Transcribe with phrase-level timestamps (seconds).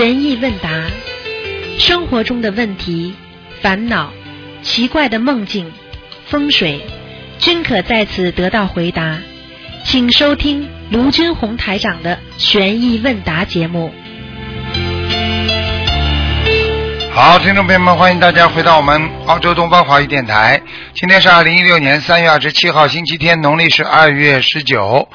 [0.00, 0.70] 悬疑问答，
[1.78, 3.14] 生活中的问题、
[3.60, 4.10] 烦恼、
[4.62, 5.70] 奇怪的梦境、
[6.24, 6.80] 风水，
[7.38, 9.18] 均可在此得到回答。
[9.84, 13.92] 请收听卢军红台长的悬疑问答节目。
[17.12, 20.62] 好，听众朋友们，欢迎大家回到我们澳洲东方华语电台。
[20.94, 25.06] 今天是二零一六年三月二十七号，星期天，农历是二月十九。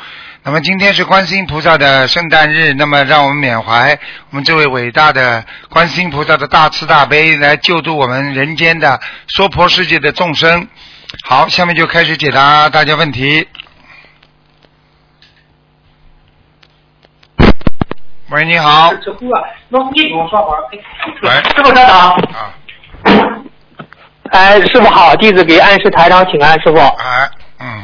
[0.47, 3.97] 那么今天是观世音菩萨的圣诞日，那么让我们缅怀
[4.29, 10.67] 我们这位伟大的观世音菩萨的大慈大悲，来救度我们人间的娑婆世界的众生。
[11.27, 13.47] 好，下面就开始解答大家问题。
[18.29, 18.91] 喂，你好。
[18.91, 19.11] 喂师
[21.63, 22.53] 傅台长，啊，
[24.29, 26.77] 哎，师傅好，弟子给安师台长请安，师傅。
[26.77, 27.27] 哎，
[27.59, 27.83] 嗯，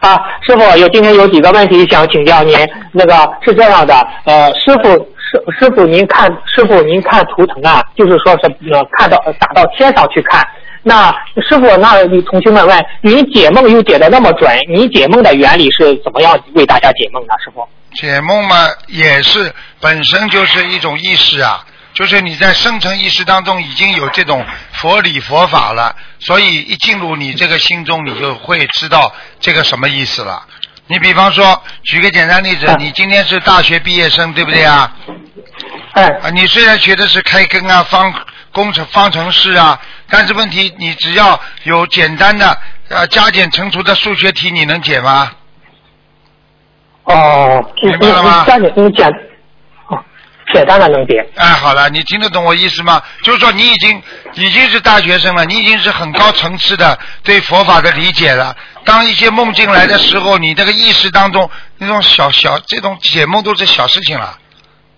[0.00, 2.56] 啊，师傅有今天有几个问题想请教您。
[2.92, 3.12] 那个
[3.44, 3.94] 是这样的，
[4.24, 10.46] 呃，师傅师师傅您看师傅您看图腾啊，就是说是呃看到打到天上去看。
[10.82, 11.10] 那
[11.48, 17.34] 师傅，那同学们问，您解梦又解的那么准，您解梦的原理是怎么样为大家解梦的？
[17.44, 17.66] 师傅？
[17.96, 21.65] 解梦嘛，也是本身就是一种意识啊，
[21.96, 30.46] 就是你在生存意识当中已经有这种佛理佛法了，所以一进入你这个心中，你就会知道这个什么意思了。
[30.88, 34.94] 你比方说，举个简单例子，嗯你今天是大学毕业生，对不对啊？
[35.92, 38.12] 哎，啊，你虽然学的是开根啊、方
[38.52, 42.58] 工程、方程式啊，但是问题你只要有简单的
[42.90, 45.32] 呃加减乘除的数学题，你能解吗？
[47.04, 49.10] 哦，你明白了吗加减
[50.46, 51.24] 哦，简单的能解。
[51.36, 53.02] 哎，好了，你听得懂我意思吗？
[53.22, 54.02] 就是说你已经
[54.34, 58.56] 已经是大学生了，你已经是很高层次的对佛法的理解了。
[58.84, 64.38] 当一些梦境来的时候，你这个意识当中那种小小这种解梦都是小事情了，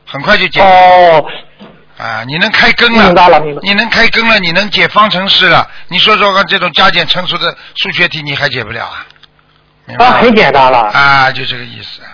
[0.07, 0.61] 很快就解。
[0.61, 1.25] 哦，
[1.97, 9.07] 啊，你能开根了，明白了明白你能开根了，你能解方程式了，你说说看，这种加减乘除的数学题你还解不了啊？
[9.87, 10.81] 明白啊，很简单了。
[10.91, 12.13] 啊，就这个意思啊。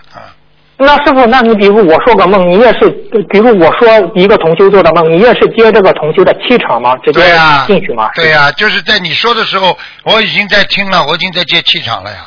[0.77, 2.89] 那师傅，那你比如我说个梦，你也是，
[3.31, 6.97] 比如我说一个同修做的梦，你也是接这个同修的气场吗？
[7.05, 7.23] 直接
[7.67, 8.11] 进去吗？
[8.15, 12.27] 对呀、就是在你说的时候，我已经在听了，我已经在接气场了呀。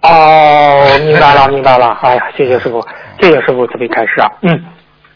[0.00, 1.98] 哦，明白了，明白了。
[2.02, 2.80] 哎呀，谢谢师傅，
[3.20, 4.30] 谢谢师傅慈悲开示啊。
[4.42, 4.50] 嗯，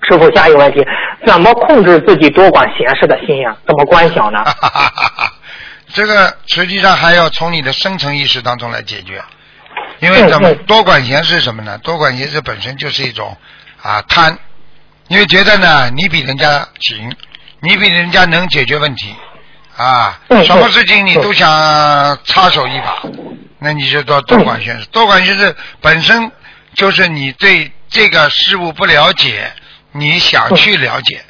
[0.02, 0.84] 师傅，下一个问题，
[1.24, 4.44] 怎么控制自己多管闲事的心呀、怎么观想呢？
[5.94, 9.22] 这个实际上还要从你的深层意识当中来解决，
[10.02, 11.78] 因为怎么嗯嗯多管闲事什么呢？
[11.78, 13.36] 多管闲事本身就是一种
[13.80, 14.36] 啊贪，
[15.06, 17.14] 因为觉得呢你比人家行，
[17.60, 19.14] 你比人家能解决问题
[19.76, 21.48] 啊，嗯什么事情你嗯都想
[22.24, 23.00] 插手一把，
[23.60, 24.86] 那你就多多管闲事。
[24.86, 26.30] 多管闲事本身
[26.74, 29.52] 就是你对这个事物不了解，
[29.92, 31.20] 你想去了解，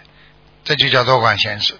[0.64, 1.74] 这就叫多管闲事。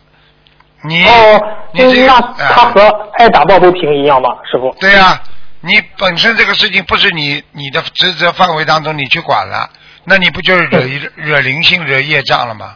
[0.85, 1.41] 你哦，
[1.73, 2.83] 你这个那啊他和
[3.17, 4.29] 爱打抱不平一样吗？
[4.51, 4.77] 师傅？
[4.79, 5.19] 对呀、
[5.63, 9.71] 你本身这个事情不是你你的职责范围当中你去管了，
[10.05, 10.81] 那你不就是惹
[11.17, 12.75] 惹灵性、惹业障了吗？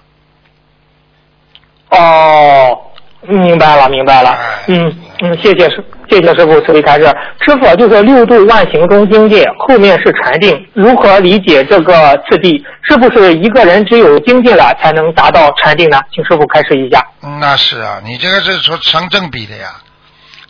[1.91, 2.79] 哦，
[3.23, 4.65] 明白了，明白了哎。
[4.69, 7.05] 嗯嗯，谢谢师，谢谢师傅慈悲开示。
[7.41, 12.63] 师傅就是六度万行中境界，后面是禅定，如何理解这个次第？
[12.83, 16.01] 是不是一个人只有精进了才能达到禅定呢？
[16.13, 17.05] 请师傅开示一下。
[17.23, 19.71] 嗯那是啊，你这个是说成正比的呀。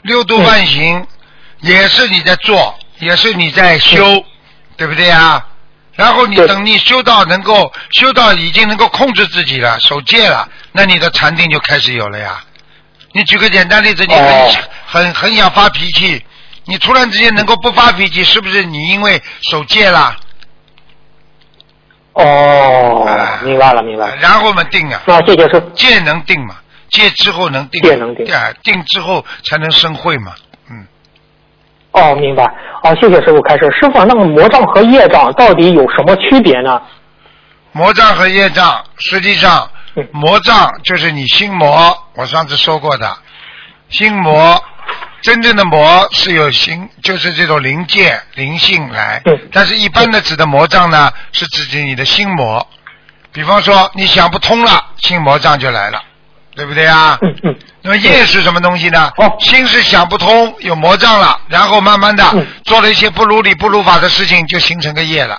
[0.03, 1.07] 六度万行
[1.61, 4.25] 也是你在做，也是你在修，
[4.77, 5.45] 对不对呀？
[5.95, 12.45] 然后你等你修到能够修到已经能够控制自己了，守戒了，那你的禅定就开始有了呀。
[13.13, 14.51] 你举个简单例子，你很、哦
[14.89, 16.23] 很很想发脾气，
[16.67, 20.15] 你突然之间能够不发脾气，是不是你因为守戒了？
[22.13, 24.17] 哦哎，明白了，明白了。
[24.17, 25.71] 然后嘛定啊，那谢谢师傅。
[25.71, 26.57] 戒能定嘛，
[26.91, 30.46] 戒之后能定，戒能定啊，定之后才能生慧嘛，嗯。
[31.97, 32.45] 哦，明白。
[32.83, 33.65] 哦，谢谢师傅开示。
[33.73, 36.81] 师傅，那么魔障和业障到底有什么区别呢？
[37.73, 43.17] 魔障和业障，实际上嗯魔障就是你心魔，我上次说过的，
[43.89, 44.63] 心魔，
[45.23, 52.67] 真正的魔是有形，就是这种灵界、灵性来对，但是一般的指的魔障呢，是指你的心魔，
[53.33, 56.03] 比方说你想不通了，心魔障就来了，
[56.57, 57.19] 对不对啊？
[57.23, 57.57] 嗯嗯。
[57.83, 59.11] 那么业是什么东西呢？
[59.19, 65.39] 哦心是想不通，有魔障了，然后慢慢的嗯做了一些不如理不如法的事情，就形成个业了。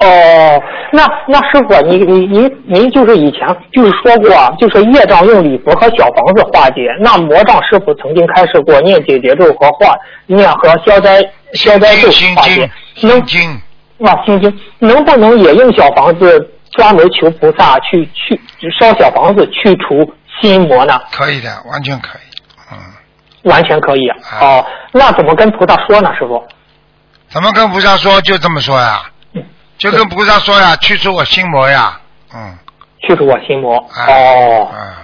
[0.00, 0.62] 哦，
[0.92, 3.40] 那那师傅，你你您您就是以前
[3.72, 6.82] 就是说过啊，就是业障用礼佛和小房子化解。
[7.00, 9.96] 那魔障师傅曾经开示过念解结咒和化
[10.26, 11.20] 念和消灾
[11.54, 13.26] 消灾咒心化解经，，能心
[13.98, 18.40] 经，啊，心经能不能也用小房子专门求菩萨去去
[18.78, 21.00] 烧小房子去除心魔呢？
[21.12, 22.22] 可以的，完全可以。
[22.70, 22.78] 嗯，
[23.50, 24.08] 完全可以。
[24.08, 26.42] 啊哦，那怎么跟菩萨说呢，师傅？
[27.28, 28.20] 怎么跟菩萨说？
[28.22, 29.02] 就这么说呀，
[29.34, 29.44] 嗯
[29.78, 32.00] 就跟菩萨说呀，去除我心魔呀。
[32.34, 32.56] 嗯。
[33.00, 33.76] 去除我心魔。
[33.76, 34.94] 啊哦，嗯。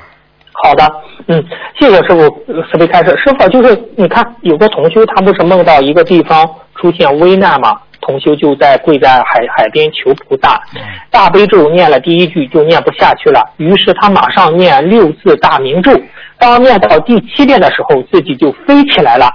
[0.62, 0.86] 好的，
[1.26, 1.44] 嗯，
[1.78, 3.10] 谢谢师傅呃慈悲开示。
[3.16, 10.80] 师傅就是你看有个同修，他不是梦到一个地方出现危难嘛，同修就在跪在海海边求菩萨，嗯。
[11.10, 15.90] 大悲咒念了第一句就念不下去了，于是他马上念六字大明咒，
[16.38, 19.30] 当念到第七遍的时候，自己就飞起来了。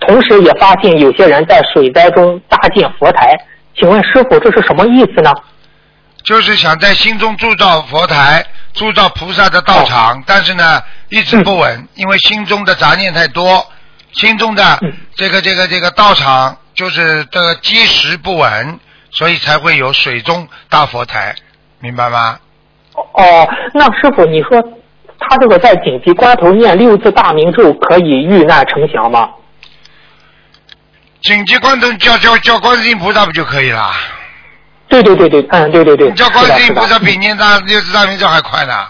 [0.00, 3.34] 同时也发现有些人在水灾中搭建佛台，
[3.74, 5.32] 请问师傅这是什么意思呢？
[6.22, 10.80] 就是想在心中铸造佛台，铸造菩萨的道场，但是呢，
[11.10, 13.64] 一直不稳，因为心中的杂念太多，
[14.12, 14.92] 心中的嗯。
[15.16, 18.80] 这个这个这个道场就是这个基石不稳，
[19.12, 21.34] 所以才会有水中大佛台，
[21.80, 22.38] 明白吗？
[22.94, 24.62] 哦，那师傅，你说
[25.18, 29.30] 他这个在紧急关头念六字大明咒可以遇难成祥吗？
[31.22, 33.92] 紧急关头叫叫叫观世音菩萨不就可以了？
[34.88, 38.86] 对对对对，嗯，对对对，你叫观世音菩萨，比念大六字大明咒还快呢，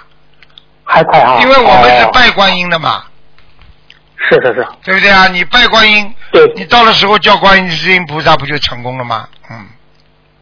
[0.84, 1.38] 还快啊！
[1.40, 3.04] 因为我们是哦拜观音的嘛，
[4.19, 5.28] 是是是，对不对啊？
[5.28, 9.26] 你拜观音，对，你到了时候叫观世音菩萨不就成功了吗？
[9.50, 9.56] 嗯。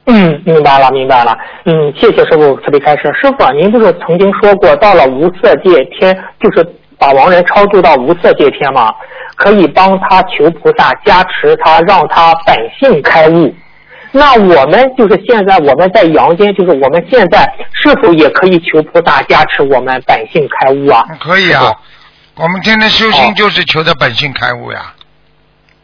[0.07, 3.03] 嗯，明白了明白了，嗯，谢谢师傅慈悲开示。
[3.15, 6.67] 师傅啊，您不是曾经说过，到了无色界天，就是
[6.99, 8.93] 把亡人超度到无色界天吗？
[9.37, 13.55] 可以帮他求菩萨加持他，让他本性开悟。
[14.11, 21.05] 那我们就是现在我们在阳间，就是我们现在是否也可以求菩萨加持我们本性开悟啊？
[21.21, 21.73] 可以啊，
[22.35, 24.93] 我们天天修心就是求的本性开悟呀。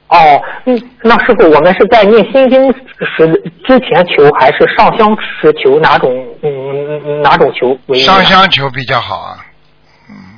[0.08, 5.78] 哦，嗯，那师傅，我们是在念心经时之前求，还是上香时求？
[5.80, 6.10] 哪种
[6.42, 9.36] 嗯嗯哪种求为上香求比较好啊。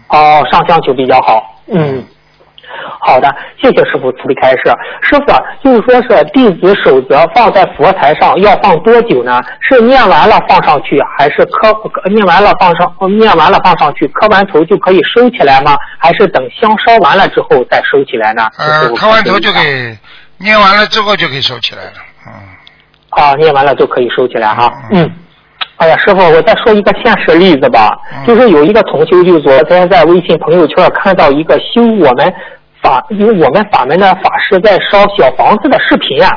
[0.09, 1.63] 哦，上香求比较好。
[1.69, 2.05] 嗯，
[3.01, 4.63] 好的，谢谢师傅慈悲开示。
[5.03, 9.41] 师傅啊，就是说是弟子守则放在佛台上要放多久呢？
[9.61, 11.75] 是念完了放上去，还是磕
[12.11, 15.77] 念完了放上念完了放上去，磕完头就可以收起来吗？
[15.99, 18.49] 还是等香烧完了之后再收起来呢？
[18.59, 19.65] 呃，磕完头就可以。
[19.65, 19.99] 给
[20.39, 21.93] 念完了之后就可以收起来了。
[22.27, 22.33] 嗯，
[23.11, 24.73] 啊，念完了就可以收起来哈。
[24.91, 25.13] 嗯嗯。
[25.77, 32.33] 哎呀，师傅，我再说一个现实例子吧，嗯就是有一个同修，就昨天在微信朋友圈看到一个修我们
[32.83, 36.29] 法，因为我们法门的法师在烧小房子的视频啊，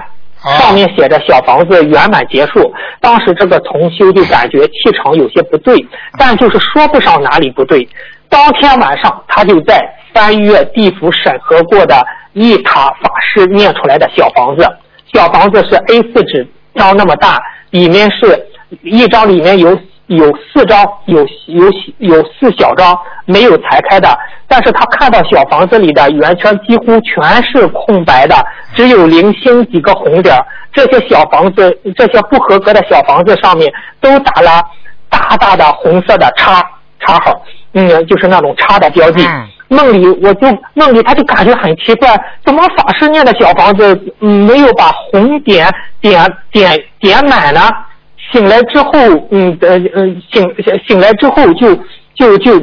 [0.44, 2.74] 啊上面写着小房子圆满结束。
[3.00, 5.76] 当时这个同修就感觉气场有些不对，
[6.18, 7.88] 但就是说不上哪里不对。
[8.30, 9.80] 当天晚上，他就在
[10.14, 12.04] 翻阅地府审核过的
[12.34, 14.68] 一塔法师念出来的小房子，
[15.14, 17.40] 小房子是 A 4纸张那么大，
[17.70, 18.48] 里面是
[18.82, 21.66] 一张里面有有四张，有有
[22.00, 24.10] 有四小张没有裁开的，
[24.48, 28.36] 但是他看到小房子里的圆圈几乎全是空白的，
[28.76, 30.46] 只有零星几个红点儿。
[30.72, 33.72] 这些小房子，这些不合格的小房子上面
[34.02, 34.62] 都打了
[35.10, 36.62] 大大的红色的叉
[37.00, 37.42] 叉号，
[37.74, 39.26] 嗯，就是那种叉的标记。
[39.26, 42.16] 嗯梦里我就梦里他就感觉很奇怪，
[42.46, 45.68] 怎么法师念的小房子嗯没有把红点
[46.00, 46.22] 点
[46.52, 47.62] 点点满呢？
[48.34, 48.92] 醒来之后，
[49.32, 50.54] 嗯呃呃醒
[50.86, 51.74] 醒来之后就
[52.16, 52.60] 就就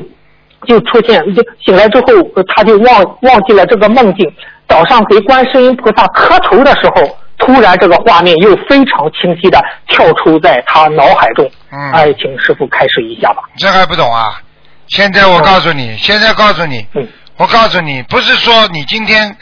[0.67, 4.31] 就出现，就醒来之后呃他就忘忘记了这个梦境。
[4.69, 11.51] 早上给观世音菩萨磕头的时候，突然这个画面又非常清晰的跳出在他脑海中。
[11.73, 13.43] 嗯哎，请师傅开始一下吧。
[13.57, 14.41] 这还不懂啊？
[14.89, 19.37] 现在我告诉你，现在告诉你，嗯我告诉你，不是说你今天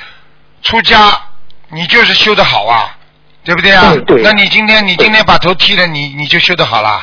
[0.63, 0.97] 出家，
[1.71, 2.97] 你就是修的好啊，
[3.49, 3.95] 对不对啊？
[4.23, 7.03] 那你今天你今天把头剃了，你你就修得好了，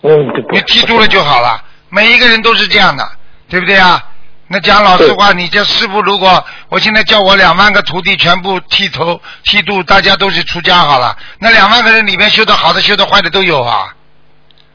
[0.00, 1.62] 嗯，对你剃度了就好了。
[1.90, 3.06] 每一个人都是这样的，
[3.46, 4.02] 对不对啊？
[4.46, 13.94] 那讲老实话，你这师傅如果我现在叫我两万个徒弟全部剃头剃度，大家都是出家好了，那两万个人里面修得好的、修得坏的都有啊，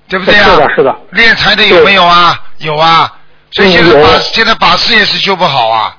[0.08, 0.46] 对不对啊？
[0.46, 0.96] 是的，是的。
[1.10, 2.39] 练财的有没有啊？
[2.60, 3.12] 有啊。
[3.50, 5.98] 所以现在嗯有法现在法师也是修不好啊，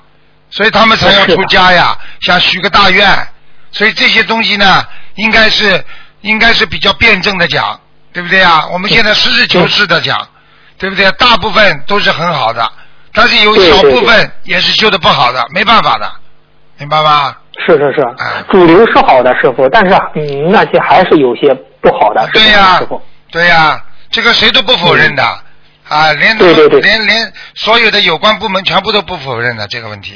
[0.49, 3.27] 所以他们才要出家呀，想许个大愿。
[3.73, 5.83] 所以这些东西呢，应该是
[6.21, 7.77] 应该是比较辩证的讲，
[8.13, 8.65] 对不对啊？
[8.71, 10.25] 我们现在实事求是的讲，
[10.77, 11.11] 对不对？
[11.13, 12.71] 大部分都是很好的，
[13.11, 16.09] 但是有小部分也是修的不好的，没办法的，
[16.77, 17.35] 明白吗？
[17.67, 22.25] 是是是啊，主流是好的师傅，但是嗯，那些还是有些不好的。
[22.31, 22.79] 对呀。
[23.31, 25.23] 对呀、这个谁都不否认的、
[25.89, 30.13] 啊，连对对对连连所有的有关部门全部都不否认的这个问题，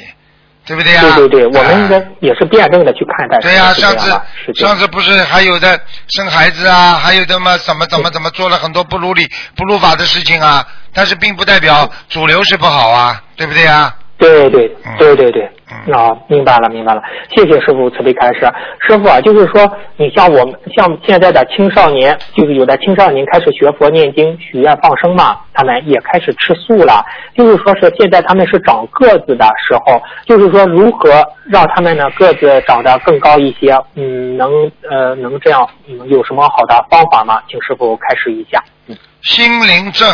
[0.67, 1.01] 对不对呀？
[1.15, 3.39] 对对对，我们应该啊也是辩证的去看待。
[3.39, 4.11] 对呀、啊上次
[4.53, 13.95] 上次不是还有的生孩子啊，还有的嘛怎么怎么怎么做了很多不如理不如法的事情啊，但是并不代表主流是不好啊，对不对呀？
[14.17, 17.01] 对对嗯对对对，嗯啊，明白了明白了，
[17.35, 18.49] 谢谢师傅慈悲开示。
[18.79, 27.03] 师傅啊，就是说，你像我们像现在的青少年，就是有的青少年开始学佛念经、许愿放生嘛，他们也开始吃素了。
[27.35, 33.77] 就是说是现在他们是长个子的时候，就是说如何让他们呢个子长得更高一些？
[33.95, 34.49] 嗯，能
[34.89, 37.41] 呃能这样，嗯，有什么好的方法吗？
[37.49, 38.63] 请师傅开示一下。
[38.87, 40.07] 嗯心灵正，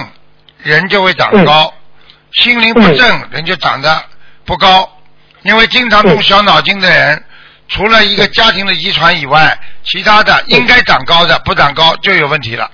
[0.63, 1.72] 人就会长高；
[2.31, 3.88] 心灵不正，人就长得
[4.45, 4.67] 不高。
[5.43, 7.23] 因为经常动小脑筋的人，
[7.67, 12.69] 除了一个家庭的遗传以外，其他的应该长高的不长高就有问题了。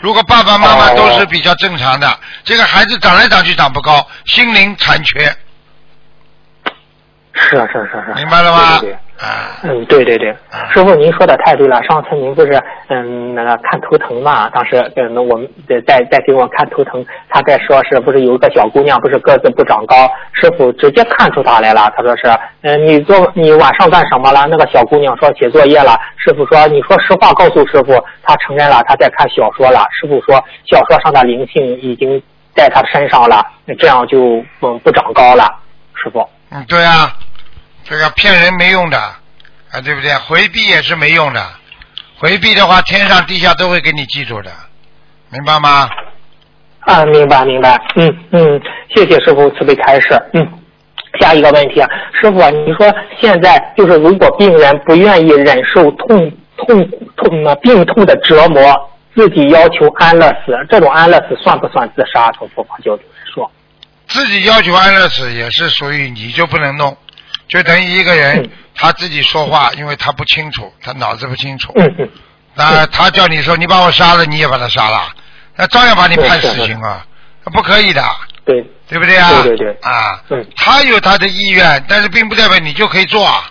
[0.00, 5.24] 如果爸爸妈妈哦都是比较正常的，这个孩子长来长去长不高，心灵残缺，
[7.32, 8.78] 是啊是啊是啊是啊，明白了吗？
[8.80, 8.98] 对对对。
[9.20, 10.34] 啊，嗯，对对对，
[10.72, 11.80] 师傅您说的太对了。
[11.84, 14.50] 上次您不是嗯那个看图腾嘛？
[14.50, 15.48] 当时嗯我们
[15.86, 20.10] 在在给我看图腾，他在说是不是有一个小姑娘不是个子不长高？
[20.32, 22.22] 师傅直接看出她来了，他说是
[22.62, 24.46] 嗯你做你晚上干什么了？
[24.50, 25.96] 那个小姑娘说写作业了。
[26.16, 27.94] 师傅说你说实话告诉师傅，
[28.24, 29.86] 她承认了她在看小说了。
[29.92, 30.34] 师傅说
[30.66, 32.20] 小说上的灵性已经
[32.52, 33.46] 在她身上了，
[33.78, 35.44] 这样就嗯不长高了。
[35.94, 37.12] 师傅，嗯，对啊，
[37.84, 40.14] 这个骗人没用的，啊，对不对？
[40.16, 41.46] 回避也是没用的，
[42.18, 44.50] 回避的话，天上地下都会给你记住的，
[45.30, 45.88] 明白吗？
[46.80, 48.60] 啊，明白明白，嗯嗯，
[48.94, 50.46] 谢谢师傅慈悲开示，嗯。
[51.20, 51.88] 下一个问题啊，
[52.20, 58.60] 师傅啊，你说现在就是如果病人不愿意忍受痛痛痛啊病痛的折磨，
[59.14, 62.32] 自己要求安乐死，这种安乐死算不算自杀？
[62.32, 63.48] 从佛法角度来说，
[64.08, 66.96] 自己要求安乐死也是属于你就不能弄，
[67.48, 68.50] 就等于一个人、嗯。
[68.76, 72.08] 他自己说话，因为他不清楚，他脑子不清楚，嗯嗯，
[72.54, 75.08] 那他叫你说你把我杀了，你也把他杀了，
[75.54, 77.06] 那照样把你判死刑啊，
[77.44, 78.02] 那不可以的，
[78.44, 79.42] 对，对不对啊？
[79.42, 79.78] 对对对。
[79.82, 80.44] 啊，嗯。
[80.56, 83.44] 他有他的意愿，但是并不代表你就可以做啊，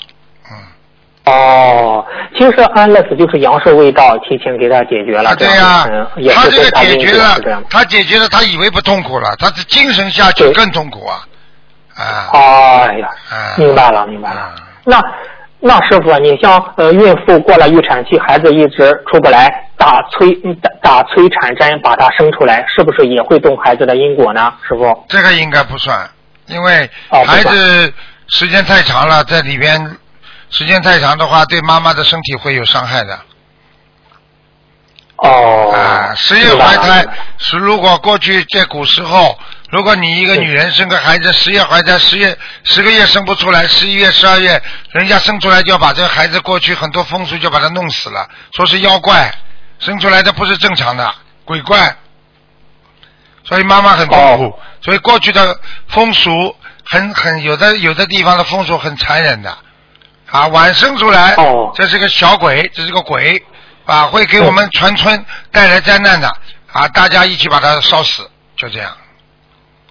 [0.51, 1.33] 嗯。
[1.33, 2.05] 哦，
[2.37, 11.25] 其实安乐死就是阳寿未到，提前给他解决了，啊，对呀、嗯，他这个对他因果解决了他解决了，他以为不痛苦了，他的精神下去更痛苦啊，
[11.95, 12.29] 啊，
[12.87, 14.39] 哎呀，啊，明白了，明白了。
[14.39, 15.01] 啊那
[15.65, 24.53] 那师傅，你像呃孕妇过了预产期，孩子一直出不来，打催嗯打打催产针把他生出来，是不是也会动孩子的因果呢？
[24.67, 25.05] 师傅？
[25.07, 26.09] 这个应该不算，
[26.47, 26.89] 因为
[27.25, 27.93] 孩子
[28.27, 29.95] 时间太长了，在里边
[30.49, 33.17] 时间太长的话，对妈妈的身体会有伤害的。
[35.15, 37.05] 哦，啊，十月怀胎
[37.37, 39.39] 是如果过去在古时候，
[39.73, 44.61] 如果你一个女人生个孩子，十月怀胎，十月十个月生不出来，十一月、十二月，
[44.91, 49.33] 人家生出来就要把这个孩子过去很多风俗就把他弄死了，说是妖怪，
[49.79, 51.11] 生出来的不是正常的
[51.43, 51.97] 鬼怪，
[53.45, 54.59] 所以妈妈很痛苦，哦。
[54.83, 59.57] 所以过去的风俗很很有的有的地方的风俗很残忍的，
[60.29, 61.71] 啊，晚生出来，哦。
[61.73, 63.43] 这是个小鬼，这是个鬼，
[63.85, 66.27] 啊，会给我们全村带来灾难的，
[66.71, 68.95] 啊，大家一起把它烧死，就这样。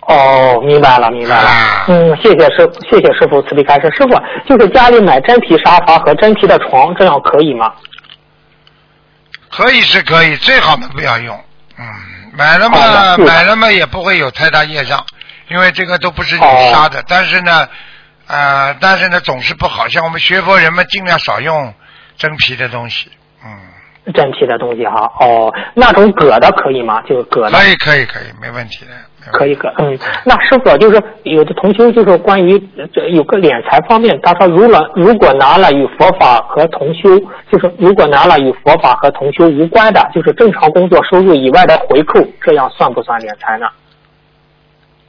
[0.09, 1.49] 哦，明白了，明白了。
[1.49, 3.83] 啊嗯，谢谢师，谢谢师傅慈悲开示。
[3.97, 7.73] 师傅，就是家里买真皮沙发和真皮的床，这样可以吗？
[9.49, 11.39] 可以是可以，最好嘛不要用。
[11.79, 11.85] 嗯，
[12.37, 15.05] 买了好嘛买了嘛也不会有太大业障，
[15.49, 17.05] 因为这个都不是你哦杀的。
[17.07, 17.69] 但是呢，
[18.27, 21.73] 呃，但是呢总是不好，像我们学佛人们尽量少用
[22.17, 23.11] 真皮的东西。
[23.45, 25.11] 嗯，真皮的东西哈。
[25.21, 27.01] 哦，那种革的可以吗？
[27.03, 27.57] 就是革的。
[27.57, 28.91] 可以可以可以，没问题的。
[29.31, 37.19] 可以可嗯，那师傅就是有的同修就是关于呃这有个敛财方面，他说如果如果拿了与佛法和同修，
[37.51, 43.67] 就是如果拿了与佛法和同修无关的，就是正常工作收入以外的回扣，这样算不算敛财呢？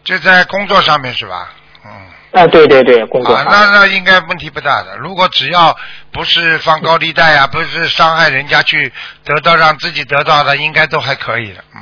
[0.04, 1.52] 就在工作上面是吧？
[1.86, 1.92] 嗯。
[2.34, 4.98] 哎、对对对，工作啊，那那应该问题不大的。
[4.98, 5.76] 如果只要
[6.12, 8.92] 不是放高利贷啊，不是伤害人家去
[9.24, 11.64] 得到让自己得到的，应该都还可以的。
[11.76, 11.82] 嗯，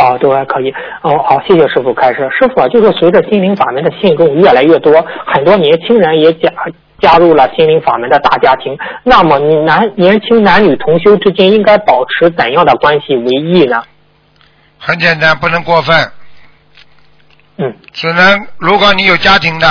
[0.00, 0.72] 哦，都还可以。
[1.02, 2.28] 哦，好，谢谢师傅开示。
[2.38, 6.52] 师傅啊，就是随着心灵法门的信众越来越多，很多年轻人也加
[7.00, 8.76] 加入了心灵法门的大家庭。
[9.04, 13.82] 那么，你男年轻男女同修之间应该保持怎样的关系为宜呢？
[14.78, 16.10] 很简单，不能过分，
[17.58, 19.66] 嗯，只能如果你有家庭的，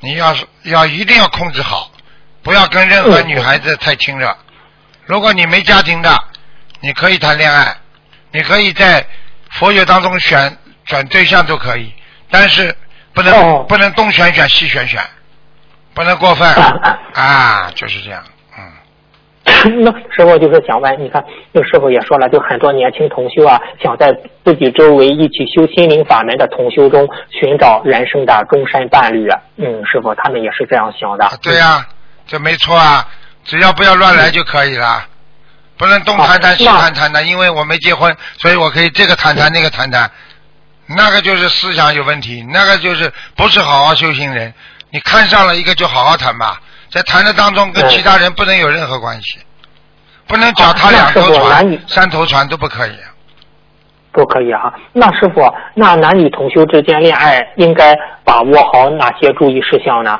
[0.00, 1.90] 你要是要一定要控制好，
[2.42, 4.28] 不要跟任何嗯女孩子太亲热。
[5.04, 6.10] 如果你没家庭的，
[6.80, 7.76] 你可以谈恋爱，
[8.32, 9.06] 你可以在
[9.50, 11.92] 佛学当中选选对象都可以，
[12.30, 12.74] 但是
[13.12, 15.00] 不能、哦不能东选选西选选，
[15.94, 18.22] 不能过分啊啊，就是这样，
[18.58, 18.64] 嗯。
[19.82, 24.12] 那师傅就是想问，你看，那师傅也说了，就很多年轻同修啊，想在
[24.44, 29.28] 自己周围一起修心灵法门的同修中寻找人生的终身伴侣。
[29.56, 31.30] 嗯，师傅他们也是这样想的。
[31.42, 31.86] 对呀、
[32.26, 33.08] 这没错啊，
[33.44, 35.06] 只要不要乱来就可以了，
[35.78, 40.10] 不能东谈谈西谈谈的，因为我没结婚，所以我可以这个谈谈那个谈谈，
[40.86, 44.52] 那个就是思想有问题，那个就是不是好好修行人。
[44.90, 49.38] 你看上了一个就好好谈吧，在谈的当中跟嗯其他人不能有任何关系，
[50.26, 52.96] 不能脚踏啊两头船、三头船都不可以。
[54.12, 55.42] 不可以哈、那师傅，
[55.74, 60.18] 那男女同修之间恋爱应该把握好哪些注意事项呢？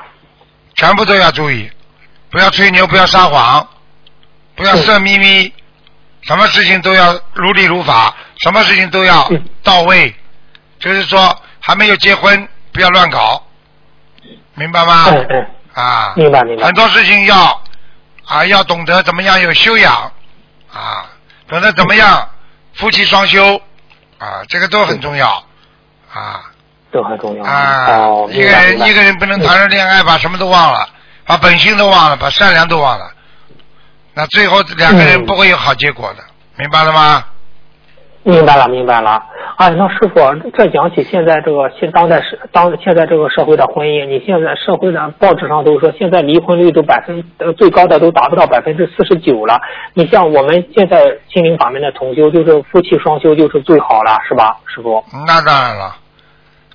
[0.75, 1.70] 全部都要注意，
[2.30, 3.66] 不要吹牛，不要撒谎，
[4.56, 5.52] 不要色眯眯，
[6.22, 10.14] 什么事情都要如理如法，什么事情都要嗯到位。
[10.78, 13.42] 就是说，还没有结婚，不要乱搞，
[14.54, 15.04] 明白吗？
[15.08, 16.75] 嗯嗯，啊，明白明白很。
[16.75, 17.62] 多事情要
[18.25, 20.12] 啊，要懂得怎么样有修养
[20.72, 21.06] 啊，
[21.48, 22.28] 懂得怎么样
[22.75, 23.60] 夫妻双修
[24.18, 25.42] 啊，这个都很重要
[26.12, 26.42] 啊。
[26.92, 27.44] 都很重要。
[27.44, 30.88] 啊，哦，一个人一个人不能谈着恋爱把什么都忘了，
[31.26, 33.12] 把本性都忘了，把善良都忘了，
[34.16, 36.25] 那最后两个人嗯不会有好结果的，
[36.56, 37.23] 明白了吗？
[38.23, 39.23] 明白了，明白了。
[39.56, 49.61] 哎，那师傅，这讲起现在这个现当代社当现在这个社会的婚姻，你现在社会的报纸上都说，现在离婚率都百分呃最高的都达不到百分之四十九了。
[49.92, 50.99] 你像我们现在
[51.32, 55.04] 心灵法门的同修，就是夫妻双修就是最好了，是吧，师傅？
[55.26, 55.94] 那当然了，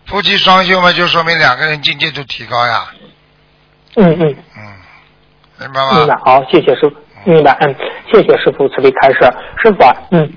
[0.05, 2.85] 夫妻双修嘛，就说明两个人境界都提高呀，
[3.95, 4.35] 嗯嗯。
[4.55, 4.63] 嗯，
[5.59, 6.95] 明白明白吗？，好，谢谢师傅。
[7.23, 7.75] 明白，嗯，
[8.11, 9.19] 谢谢师傅慈悲开示。
[9.63, 10.29] 师傅，嗯，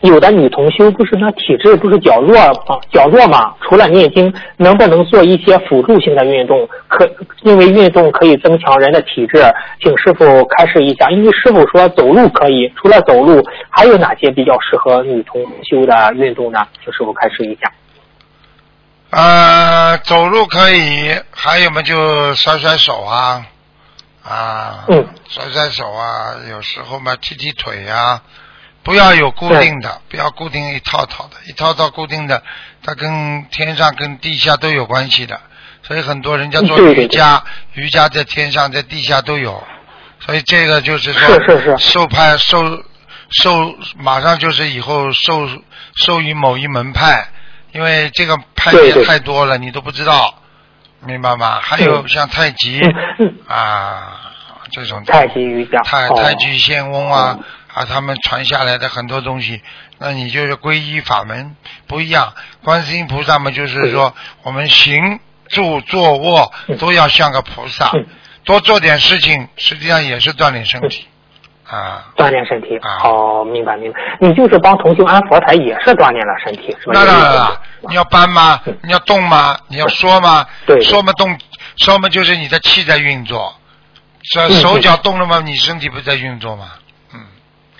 [0.00, 3.54] 有的女同修不是那体质不是较弱啊，较弱嘛？
[3.62, 6.66] 除了念经，能不能做一些辅助性的运动？
[6.88, 7.08] 可
[7.42, 9.42] 因为运动可以增强人的体质，
[9.82, 11.10] 请师傅开示一下。
[11.10, 16.60] 因为师傅说走路可以，除了走路，还有哪些比较适合女同修的运动呢？
[16.82, 17.70] 请师傅开示一下。
[19.10, 23.44] 呃，走路可以，还有嘛就甩甩手啊，
[24.22, 25.08] 啊，嗯。
[25.28, 28.20] 甩甩手啊，有时候嘛踢踢腿呀、
[28.82, 32.42] 不要有固定的，不要固定一套套的，一套套固定的，
[32.82, 35.40] 它跟天上跟地下都有关系的，
[35.82, 39.62] 所以很多人家做瑜伽，瑜伽在天上在地下都有，
[40.18, 41.78] 所以这个就是说是是是。
[41.78, 42.82] 受派受
[43.30, 45.48] 受马上就是以后受
[45.94, 47.28] 受于某一门派，
[47.72, 50.39] 因为这个派别太多了，你都不知道，
[51.06, 51.58] 明白吗？
[51.60, 52.80] 还有嗯像太极、
[53.48, 54.20] 啊
[54.72, 55.80] 这种太极瑜伽。
[55.82, 56.14] 太哦。
[56.22, 57.44] 太极仙翁啊、哦。
[57.74, 59.62] 啊，他们传下来的很多东西，
[59.98, 62.32] 那你就是皈依法门不一样。
[62.62, 66.76] 观世音菩萨嘛，就是说我们行住坐卧嗯。
[66.78, 68.06] 都要像个菩萨，嗯。
[68.44, 71.06] 多做点事情，实际上也是锻炼身体、
[71.70, 72.04] 啊。
[72.16, 72.76] 锻炼身体。
[72.78, 74.00] 啊哦，明白明白。
[74.20, 76.92] 你就是帮同修安佛台，也是锻炼了身体，是吧？
[76.94, 78.76] 那当然了，你要搬吗嗯？
[78.82, 79.56] 你要动吗？
[79.68, 80.44] 你要说吗？
[80.66, 81.38] 对对说嘛动，
[81.76, 83.54] 说嘛就是你的气在运作，
[84.22, 85.40] 手嗯手脚动了吗？
[85.44, 86.66] 你身体不在运作吗？
[87.14, 87.20] 嗯。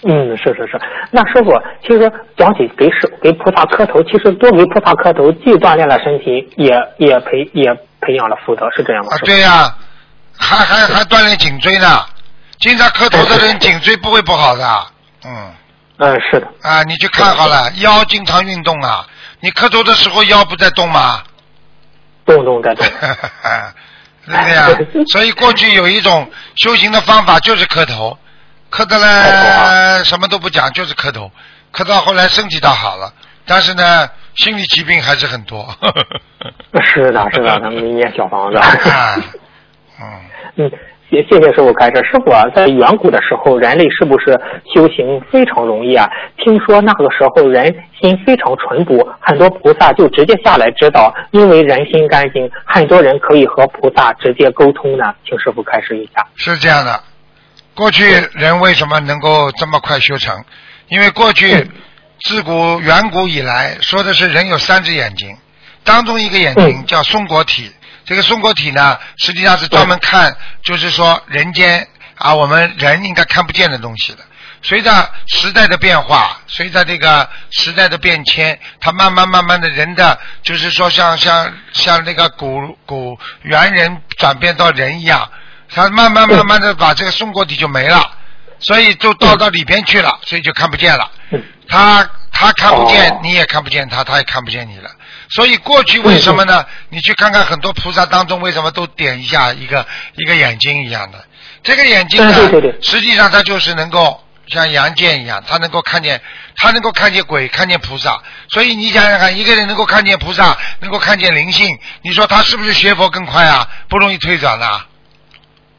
[0.03, 0.81] 嗯，是是是。
[1.11, 9.11] 那师傅，其实讲起给师给菩萨磕头，其实多给菩萨磕头，既锻炼了身体，也也培也培养了福德，是这样吗？
[9.13, 9.75] 啊，对呀、
[10.39, 11.87] 还还还锻炼颈椎呢。
[12.61, 14.87] 经常磕头的人颈椎不会不好的，
[15.25, 15.53] 嗯，
[15.99, 16.47] 嗯，是的。
[16.63, 19.07] 啊，你去看好了，腰经常运动啊。
[19.41, 21.23] 你磕头的时候腰不在动吗？
[22.27, 22.87] 动动在动。
[24.27, 24.69] 对不对呀？
[25.11, 28.17] 所以过去有一种修行的方法就是磕头，
[28.69, 31.31] 磕的呢什么都不讲，就是磕头，
[31.73, 33.13] 磕到后来身体倒好了，
[33.47, 35.67] 但是呢心理疾病还是很多。
[36.85, 38.59] 是的，是的，咱们明年小房子。
[38.59, 39.17] 啊，
[40.03, 40.21] 嗯。
[40.57, 40.71] 嗯，
[41.11, 41.97] 谢谢谢师傅开示。
[42.05, 44.41] 师傅啊，在远古的时候，人类是不是
[44.73, 46.09] 修行非常容易啊？
[46.39, 47.67] 听说那个时候人
[48.01, 55.13] 心非常淳朴，很多菩萨就直接下来指导，因为人心干净，很多人可以和菩萨直接沟通呢。
[55.29, 56.25] 请师傅开示一下。
[56.37, 57.03] 是这样的，
[57.75, 60.33] 过去人为什么能够这么快修成？
[60.89, 61.69] 因为过去嗯
[62.21, 65.37] 自古远古以来说的是人有三只眼睛，
[65.83, 67.69] 当中一个眼睛嗯叫松果体。
[68.11, 74.19] 这个松果体呢，实际上是专门看，就是说人间啊，我们人应该看不见的东西的。
[74.63, 85.31] 随着时代的变化，随着这个时代的变迁，它慢慢慢慢的人的，就是说像像像那个古古猿人转变到人一样，
[85.73, 88.11] 它慢慢慢慢的把这个松果体就没了，
[88.59, 91.09] 所以就倒到里边去了，所以就看不见了。
[91.31, 94.91] 嗯他他看不见哦，你也看不见他，他也看不见你了。
[95.31, 96.67] 所以过去为什么呢？
[96.89, 101.25] 你去看看很多菩萨当中为什么都点一下一个一个眼睛一样的，
[101.63, 102.35] 这个眼睛呢，
[102.83, 106.21] 实际上它就是能够像杨戬一样，它能够看见，
[106.57, 108.21] 它能够看见鬼，看见菩萨。
[108.49, 111.69] 所以你想想看，一个人能够看见菩萨，能够看见灵性，
[112.03, 113.69] 你说他是不是学佛更快啊？
[113.89, 114.81] 不容易退转的、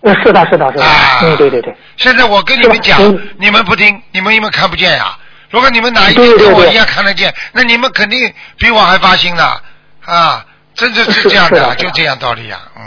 [0.03, 1.19] 嗯，是的，是的，是的，啊。
[1.23, 2.97] 嗯，对对对，现在我跟你们讲
[3.37, 5.17] 你们不听，你们因为看不见呀。
[5.51, 9.61] 如果你们哪一天跟我一样看得见，那你们肯定比我还发心的
[10.05, 10.45] 啊！
[10.73, 12.81] 真的是是这样的，就这样道理呀，嗯。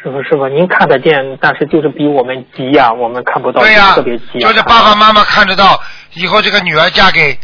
[0.00, 4.40] 师傅师傅，您看得见，但是就是比我们急呀、我们看不到，对呀、特别急、啊。
[4.40, 7.38] 就是爸爸妈妈看得到，以后这个女儿嫁给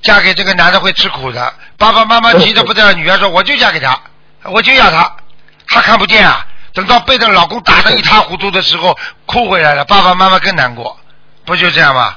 [0.00, 1.52] 嫁给这个男的会吃苦的。
[1.76, 4.00] 爸爸妈妈急得不得了，女儿说我就嫁给他，
[4.44, 5.16] 我就要他，
[5.66, 6.46] 他看不见啊。
[6.72, 10.96] 等到被这老公打得一塌糊涂的时候，哭回来了，爸爸妈妈更难过，
[11.44, 12.14] 不就这样吗？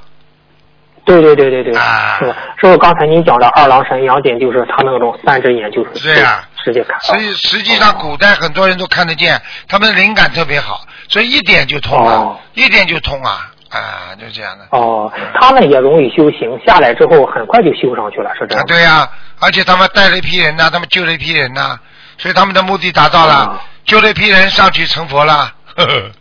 [1.08, 2.36] 对对对对对，啊是吧？
[2.60, 7.18] 师傅，刚才您讲的二郎神杨戬，就是他那种三只眼，就是是呀直接看到。
[7.18, 14.66] 实际实际上，古代很多人都看得见，他们灵感特别好，所以一点就通了，哦一点就通啊，啊，就这样的。
[14.72, 18.66] 哦，他们也容易修行，下来之后很快就修上去了，是这啊，样吗？
[18.68, 21.80] 对呀、而且他们带了一批人呐、他们救了一批人呐、
[22.18, 25.50] 所以他们的目的达到了，啊救了一批人上去成佛了。
[25.76, 26.12] 呵 呵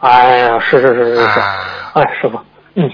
[0.00, 1.40] 哎呀，是是是是
[1.94, 2.38] 哎，师傅，
[2.74, 2.90] 嗯。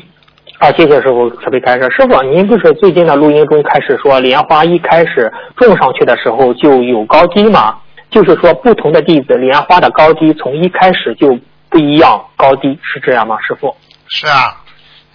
[0.58, 1.82] 啊，谢谢师傅慈悲开示。
[1.90, 7.76] 师傅，您不是最近的录音中开始说莲花一开始种上去的时候就有高低吗？
[8.10, 11.38] 就是说不同的弟子莲花的高低从一开始就
[11.68, 13.36] 不一样，高低是这样吗？
[13.46, 13.76] 师傅？
[14.08, 14.62] 是啊，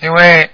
[0.02, 0.48] 因为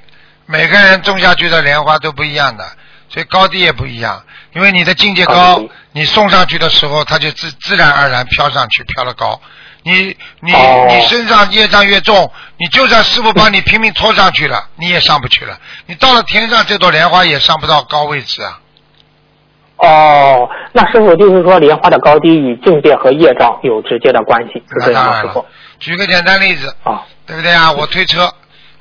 [0.45, 2.63] 每个人种下去的莲花都不一样的，
[3.09, 4.23] 所以高低也不一样。
[4.53, 9.41] 因为你的境界高高，你送上去的时候，它就自自然而然飘上去，飘得高。
[9.87, 15.57] 你你、哦你身上业障越重，你就算师傅帮你拼命拖上去了，你也上不去了。
[15.85, 18.59] 你到了天上，这朵莲花也上不到高位置啊。
[19.77, 25.11] 哦，那师傅就是说莲花的高低与境界和业障有直接的关系，是那这样吗？
[25.11, 25.45] 当然了师傅？。
[25.79, 27.71] 举个简单例子，啊，对不对啊？
[27.71, 28.33] 我推车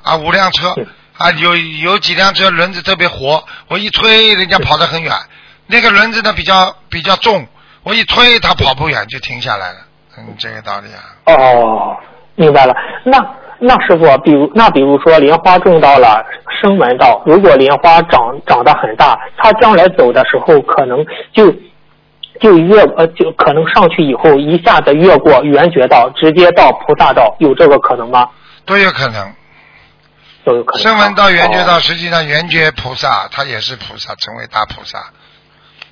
[0.03, 5.13] 啊，五辆车嗯啊，有有几辆车轮子特别活，我一推人家跑得很远，
[5.67, 7.47] 那个轮子呢比较比较重，
[7.83, 9.79] 我一推它跑不远就停下来了，
[10.17, 11.01] 嗯，这个道理啊。
[11.25, 11.97] 哦，
[12.35, 12.75] 明白了。
[13.03, 13.17] 那
[13.59, 16.23] 那师傅，比如那比如说莲花种到了
[16.61, 21.51] 声闻道，如果莲花长长得很大，它将来走的时候可能就
[22.39, 28.29] 就越呃就可能上去以后一下子越过圆觉道，直接到菩萨道，有这个可能吗？
[28.65, 29.33] 都有可能，
[30.43, 30.83] 都有可能。
[30.83, 34.99] 声闻到圆觉哦道，实际上圆觉菩萨他也是菩萨，成为大菩萨。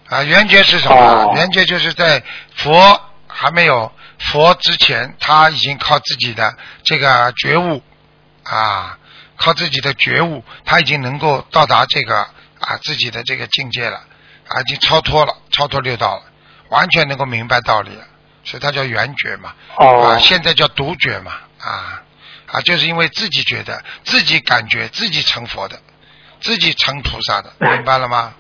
[0.10, 0.96] 啊，圆觉是什么？
[0.96, 2.22] 哦圆觉就是在
[2.56, 7.84] 佛还没有佛之前，他已经靠自己的这个觉悟
[8.44, 8.98] 啊，
[9.38, 12.22] 靠自己的觉悟，他已经能够到达这个
[12.60, 13.98] 啊自己的这个境界了，
[14.48, 16.24] 啊，已经超脱了，超脱六道了，
[16.70, 18.04] 完全能够明白道理了，
[18.44, 19.54] 所以他叫圆觉嘛。
[19.78, 22.02] 哦啊，现在叫独觉嘛，啊
[22.48, 25.80] 啊，就是因为自己觉得、自己感觉、自己成佛的、
[26.40, 28.34] 自己成菩萨的，明白了吗？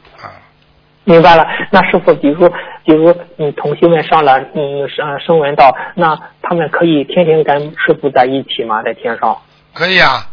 [1.05, 1.45] 啊，明白了。
[1.71, 2.49] 那师傅，比如
[2.83, 8.81] 比如你同学们上了嗯声声闻道，那他们可以天天跟师傅在一起吗？
[8.83, 9.37] 在天上？
[9.73, 10.27] 可以啊，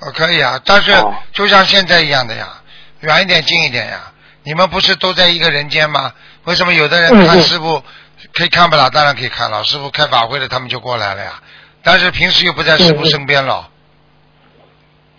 [0.00, 2.46] 呃，可以啊，但是哦就像现在一样的呀，
[3.00, 4.12] 远一点近一点呀。
[4.44, 6.12] 你们不是都在一个人间吗？
[6.44, 7.82] 为什么有的人看师傅
[8.32, 8.88] 可以看不了？
[8.90, 11.32] 当然可以看了，师傅开法会了，他们就过来了呀。
[11.82, 13.68] 但是平时又不在师傅身边了，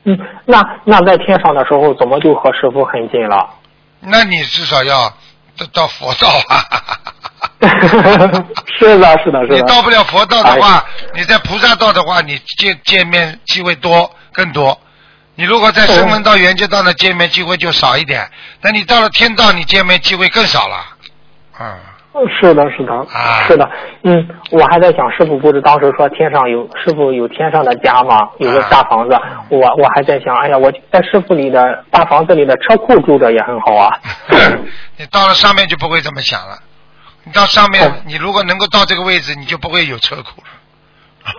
[0.06, 3.50] 嗯，那那在天上的时候，怎么就和师傅很近了？
[4.00, 5.10] 那你至少要
[5.58, 6.66] 到到佛道啊。
[8.80, 9.56] 是的，是的，是的。
[9.56, 14.80] 你到不了佛道的话，你在菩萨道的话，你见见面机会多更多。
[15.36, 18.30] 你如果在声闻道、缘觉道呢，见面机会就少一点。
[18.62, 20.86] 那你到了天道，你见面机会更少了。
[21.60, 21.76] 嗯，
[22.28, 23.70] 是的，是的，啊是的。
[24.04, 28.30] 嗯，我还在想，师傅不是当时说天上有师傅有天上的家吗？
[28.40, 29.18] 有个大房子。
[29.50, 34.00] 我我还在想，哎呀，我在师傅里的大房子里的车库住着也很好啊。
[34.98, 36.58] 你到了上面就不会这么想了。
[37.24, 40.48] 你到上面哦，你如果能够到这个位置，你就不会有车库了。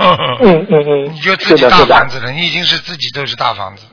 [0.01, 3.87] 嗯嗯嗯， 你就自己大房子了，你已经是自己都是大房子，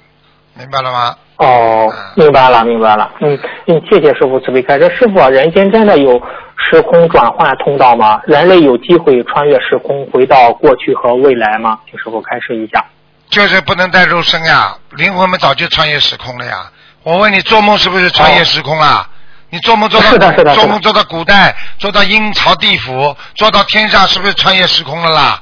[0.58, 1.16] 明白了吗？
[1.38, 3.12] 哦啊，明白了，明白了。
[3.20, 3.38] 嗯
[3.68, 4.90] 嗯，谢谢师傅慈悲开示。
[4.98, 6.22] 师傅啊，人间真的有
[6.58, 8.22] 时空转换通道吗？
[8.26, 11.80] 人类有机会穿越时空回到过去和未来吗？
[11.90, 12.84] 请师傅开示一下。
[13.30, 16.72] 就是不能带肉身呀，灵魂们早就穿越时空了呀。
[17.04, 19.10] 我问你，做梦是不是穿越时空啊？
[19.50, 25.42] 你做梦做到是的是的是的做梦做到古代，做到阴曹地府，做到天上，是不是穿越时空了啦？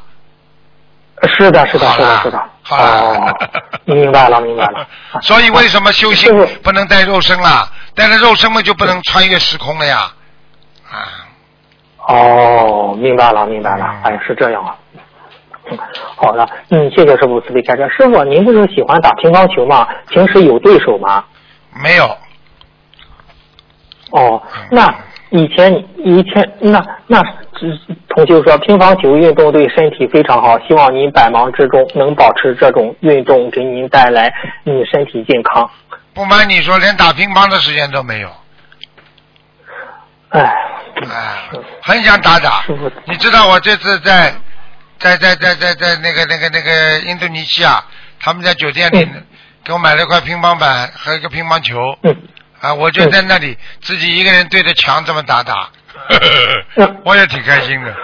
[1.38, 2.44] 是的，是的，是的，是的。
[2.64, 3.36] 好了哦，
[3.86, 4.88] 明白了，明白了。
[5.22, 7.70] 所以为什么修行不能带肉身了？
[7.94, 10.12] 带着肉身嘛就不能穿越时空了呀，
[10.90, 11.28] 啊，
[12.08, 14.76] 哦，明白了，明白了嗯，哎，是这样啊。
[15.70, 15.78] 嗯，
[16.16, 17.88] 好的，嗯，谢谢师傅慈悲开示。
[17.96, 19.88] 师傅，您不是喜欢打乒乓球吗？
[20.10, 21.24] 平时有对手吗？
[21.82, 22.06] 没有，
[24.12, 24.94] 哦，那
[25.30, 27.30] 以前以前那那只
[28.10, 35.70] 同学说乒乓球运动对身体非常好，希望您百忙之中能保持这种运动，给您带来你身体健康。
[36.14, 38.30] 不瞒你说，连打乒乓的时间都没有，
[40.30, 40.42] 哎，
[41.10, 41.50] 哎，
[41.82, 42.64] 很想打打。
[43.06, 44.34] 你知道我这次在
[45.00, 47.84] 在在在在在那个那个那个印度尼西亚，
[48.20, 49.24] 他们在酒店里嗯。
[49.66, 52.14] 给我买了一块乒乓板和一个乒乓球，嗯。
[52.60, 55.70] 啊，我就在那里自己一个人对着墙这么打打，
[56.76, 57.96] 嗯 我也挺开心的，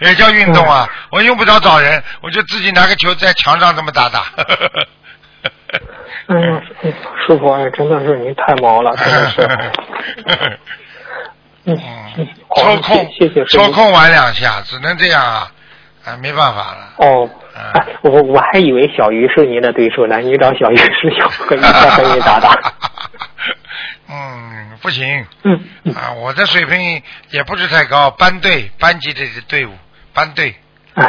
[0.00, 0.88] 也叫运动啊。
[1.10, 4.24] 我用不着找人，我就自己拿个球在墙上这么打打。
[6.28, 6.92] 嗯，嗯
[7.26, 9.48] 师傅，哎，真的是您太忙了，真的是。
[11.64, 11.78] 嗯
[12.16, 13.44] 嗯，抽空谢谢。
[13.46, 15.50] 抽空玩两下，只能这样啊，
[16.04, 16.92] 啊，没办法了。
[16.98, 22.50] 哦，嗯哎，我我还以为小鱼是您的对手呢，你找小鱼师兄和一块和你打打。
[24.12, 29.70] 嗯，不行嗯嗯啊，我的水平也不是太高，班队班级的队伍，
[30.12, 30.54] 班队。
[30.94, 31.08] 啊，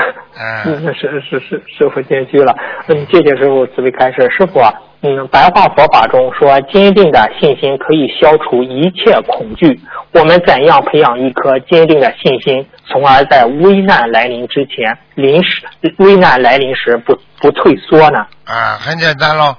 [0.65, 2.55] 嗯那是是是师傅谦虚了。
[2.87, 4.29] 嗯，谢谢师傅慈悲开示。
[4.31, 9.77] 师傅啊，嗯，白话佛法中说，坚定的信心可以消除一切恐惧。
[10.13, 15.61] 我们怎样培养一颗坚定的信心，从而在危难来临之前，临时
[15.97, 18.25] 危难来临时不不退缩呢？
[18.45, 19.57] 啊，很简单喽，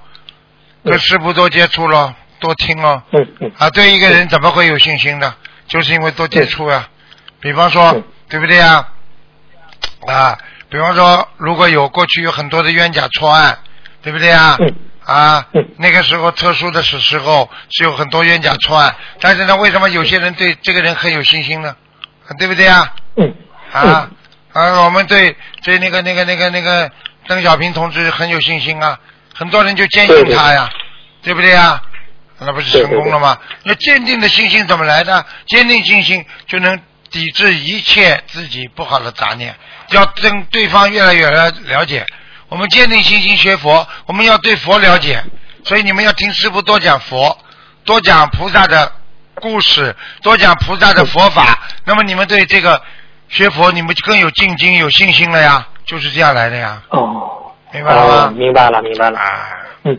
[0.83, 3.03] 跟师傅多接触喽，多听哦。
[3.13, 5.35] 嗯嗯啊，对一个人怎么会有信心呢？
[5.67, 6.87] 就是因为多接触呀、
[7.41, 8.87] 比方说嗯，对不对呀？
[10.07, 13.59] 啊，比方说，如果有过去有很多的冤假错案，
[14.03, 14.57] 对不对呀？
[14.61, 21.75] 嗯啊嗯，那个时候特殊的时时候是有很多冤假错案，但是呢，为什么有些人对这个人很有信心呢？
[22.27, 22.93] 啊对不对呀？
[23.17, 23.35] 嗯
[23.73, 24.09] 啊，
[24.53, 26.91] 啊，我们对对那个那个那个那个
[27.27, 28.99] 邓小平同志很有信心啊，
[29.35, 30.69] 很多人就坚信他呀，
[31.23, 31.83] 对不对呀？
[32.39, 33.39] 那不是成功了吗？
[33.63, 35.25] 那坚定的信心怎么来的？
[35.47, 36.79] 坚定信心就能
[37.11, 39.55] 抵制一切自己不好的杂念，
[39.91, 42.05] 要跟对方越来越了了解。
[42.49, 45.23] 我们坚定信心学佛，我们要对佛了解，
[45.65, 47.37] 所以你们要听师傅多讲佛，
[47.85, 48.93] 多讲菩萨的
[49.37, 51.59] 故事，多讲菩萨的佛法。
[51.85, 52.81] 那么你们对这个
[53.29, 58.35] 学佛，你们就更有进精、有信心了呀，就是这样来的呀，哦明白了哦，吗？
[58.37, 59.19] 明白了明白了。
[59.19, 59.49] 啊，
[59.85, 59.99] 嗯，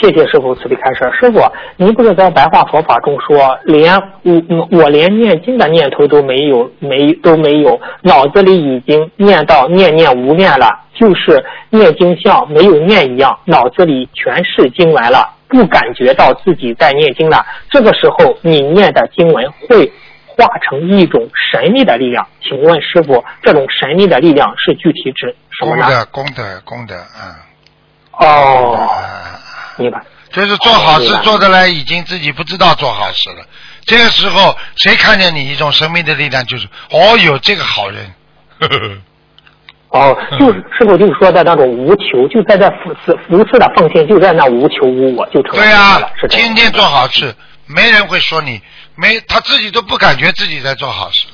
[0.00, 1.00] 谢谢师傅慈悲开示。
[1.20, 1.40] 师傅，
[1.76, 17.44] 您不是在白话佛法中说，连我嗯我连念经的念头都没有，没都没有，脑子里已经念到念念无念了，就是念经像没有念一样，脑子里全是经文了，不感觉到自己在念经了。
[17.70, 19.92] 这个时候，你念的经文会
[20.26, 22.26] 化成一种神秘的力量。
[22.40, 25.86] 请问师傅，这种神秘的力量是具体指什么呢？
[26.10, 27.36] 功德，功德，功德，啊。
[28.14, 29.38] 哦，啊
[29.76, 30.02] 明白。
[30.32, 33.44] 就是做好事做的来，已经自己不知道做好事了。
[33.84, 38.14] 这个时候，谁看见你一种生命的力量，就是哦哟，这个好人。
[38.60, 38.96] 呵呵呵
[39.90, 47.34] 哦，就是师傅就是说的那种无求，就在这无私无私的奉献，就在那无求无我，就成了对呀、了，是天天做好事，
[47.66, 48.58] 没人会说你，
[48.94, 51.26] 没他自己都不感觉自己在做好事。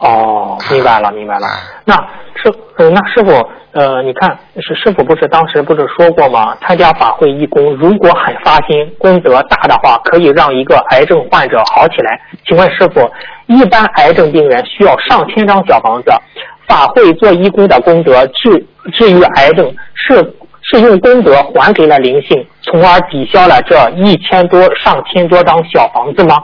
[0.00, 1.60] 哦，明白了，明白了啊。
[1.84, 1.94] 那
[2.34, 3.30] 师，呃，那师傅，
[3.72, 6.56] 呃，你看，是师傅不是当时不是说过吗？
[6.62, 12.18] 参加法会义工，如果很发心，功德大的话，可以让一个癌症患者好起来。
[12.46, 13.10] 请问师傅，
[13.46, 16.10] 一般癌症病人需要上千张小房子，
[16.66, 26.36] 法会做义工的功德治治愈癌症，是是用功德还给了灵性，从而抵消了这一千多上千多张小房子吗？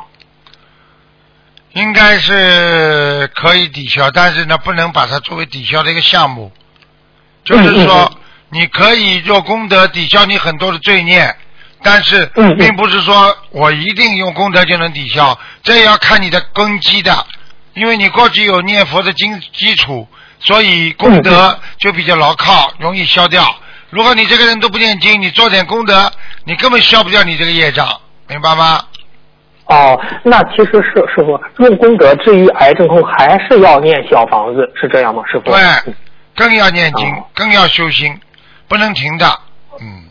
[1.77, 6.51] 应该是可以抵消，但是呢，不能把它作为抵消的一个项目。
[7.45, 8.11] 就是嗯说，
[8.49, 11.37] 你可以做功德抵消你很多的罪孽，
[11.83, 12.25] 但是
[12.59, 17.27] 并不是说我一定用功德就能抵消，这也要看你的根基的。
[17.75, 20.09] 因为你过去有念佛的基基础，
[20.41, 23.55] 所以功德就比较牢靠，容易消掉。
[23.91, 26.11] 如果你这个人都不念经，你做点功德，
[26.45, 28.83] 你根本消不掉你这个业障，明白吗？
[29.67, 35.23] 哦，那其实是师傅用功德治愈癌症后，还是要念小房子，是这样吗？
[35.27, 35.51] 师傅？
[35.51, 35.57] 对，
[36.37, 38.15] 更要念经哦，更要修心，
[38.69, 39.27] 不能停的。
[39.81, 40.05] 嗯，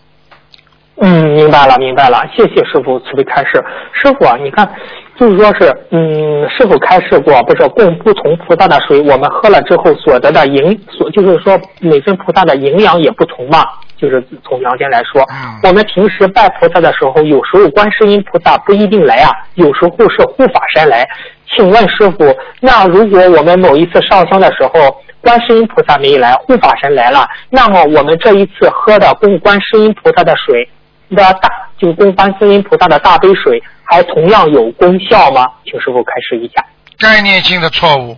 [1.01, 3.63] 嗯，明白了，明白了，谢谢师傅慈悲开示。
[3.93, 4.69] 师傅啊，你看，
[5.17, 13.63] 就是说是，嗯，师傅开示过，不是供不同菩萨的水，我们喝了之后所得的营，所就是说每尊菩萨的营养也不同嘛，
[14.09, 21.07] 就就是从阳间来说，嗯我们平时拜菩萨的时候，有时候观世音菩萨不一定来啊，有时候是护法神来。
[21.55, 30.67] 请问师傅，那如果我们某一次上香的时候，观世音菩萨没来，护法神来了，那么我们这一次喝的供观世音菩萨的水
[31.11, 35.47] 的大，就供观世音菩萨的大杯水，还同样有功效吗？
[35.63, 36.65] 请师傅开示一下。
[36.97, 38.17] 概念性的错误。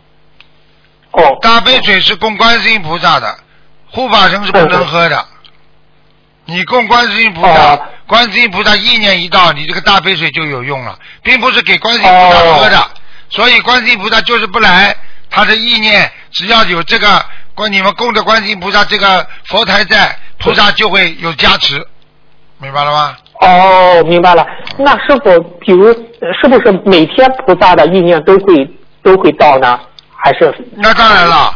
[1.11, 3.27] 哦，大杯水是供观世音菩萨的，
[3.91, 5.17] 护法神是不能喝的。
[6.47, 12.87] 你供观世音菩萨，哦观世音菩萨意念一到，你这个大杯水就有用了，并不是给观世音菩萨喝的。
[13.29, 14.95] 所以观世音菩萨就是不来，
[15.29, 21.85] 他的意念只要有这个观你们供的观世音菩萨这个佛台在，菩萨就会有加持，
[22.59, 23.17] 明白了吗？
[23.41, 24.45] 哦，明白了。
[24.77, 28.65] 那是否，比如，呃是不是每天菩萨的意念都会
[29.03, 29.77] 都会到呢？
[30.15, 30.55] 还是？
[30.77, 31.55] 那当然了，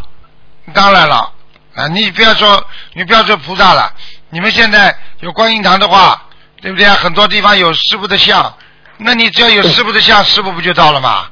[0.74, 1.32] 当然了，
[1.76, 2.62] 啊，你不要说，
[2.94, 3.92] 你不要说菩萨了，
[4.32, 6.22] 你们现在有观音堂的话，
[6.62, 6.96] 对不对啊？
[6.96, 8.54] 很多地方有师傅的像，
[8.98, 11.26] 那你只要有师傅的像，师傅不就到了吗？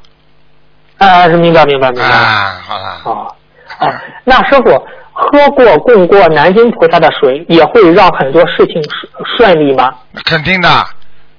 [0.98, 2.06] 啊，是明白明白明白。
[2.08, 3.36] 啊，好了，哦，
[3.78, 9.90] 啊，那师傅喝过供过南京菩萨的水，也会让很多事情顺顺利吗？
[10.12, 10.86] 那肯定的，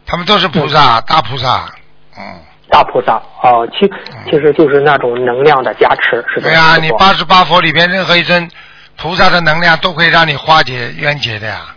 [0.06, 1.70] 他们都是菩萨，大菩萨，
[2.18, 3.86] 嗯，大菩萨哦，其
[4.30, 6.48] 其实就是那种能量的加持，是吧？
[6.48, 8.48] 对啊、你八十八佛里边任何一尊
[8.96, 11.74] 菩萨的能量都会让你化解冤结的呀，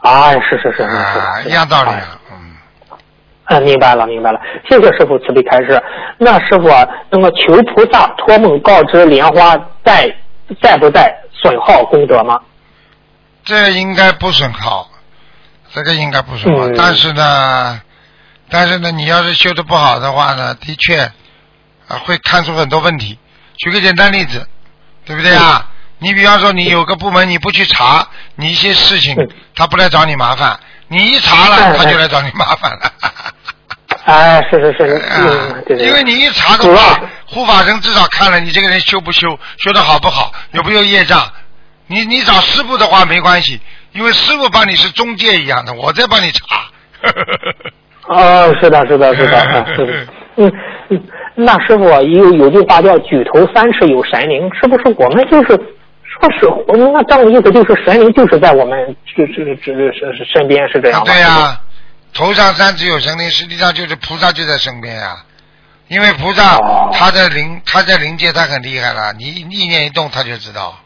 [0.00, 0.78] 啊，是是是
[1.42, 1.90] 是一样道理
[2.30, 2.56] 嗯。
[3.46, 5.82] 嗯，明白了，明白了，谢谢师傅慈悲开示。
[6.18, 10.10] 那师傅啊，那么求菩萨托梦告知莲花在
[10.62, 12.40] 在不在损耗功德吗？
[13.44, 14.88] 这应该不损耗，
[15.72, 16.66] 这个应该不损耗。
[16.68, 17.80] 嗯但是呢，
[18.48, 21.00] 但是呢，你要是修的不好的话呢，的确
[21.88, 23.18] 啊会看出很多问题。
[23.56, 24.46] 举个简单例子，
[25.04, 25.68] 对不对啊？
[25.98, 32.92] 你比方说，你有个部门你不去查，你一些事情嗯他不来找你麻烦，你一查了哎他就来找你麻烦了。
[34.04, 35.16] 哎，是是是，啊
[35.56, 35.86] 嗯，对对。
[35.86, 41.22] 因为你一查的话，护法神至少看了你这个人修不修，修的好不好，有没有业障。
[41.86, 43.60] 你你找师傅的话没关系，
[43.92, 46.64] 因为师傅帮你是中介一样的，我在帮你查。
[48.08, 50.06] 哦，是的，是的，是的，啊是的。
[50.36, 50.52] 嗯
[50.90, 51.02] 嗯，
[51.36, 55.58] 那师傅啊有有句话叫“举头三尺有神灵”，是不是我们就是
[56.20, 61.06] 说是那这样的意思就是神灵就是在我们这这这这身身边是这样吗？
[61.06, 61.60] 对呀、
[62.12, 65.16] 头上三尺有神灵，实际上就是菩萨就在身边呀、
[65.88, 70.78] 因为菩萨哦他在灵他在灵界他很厉害了，你一念一动他就知道。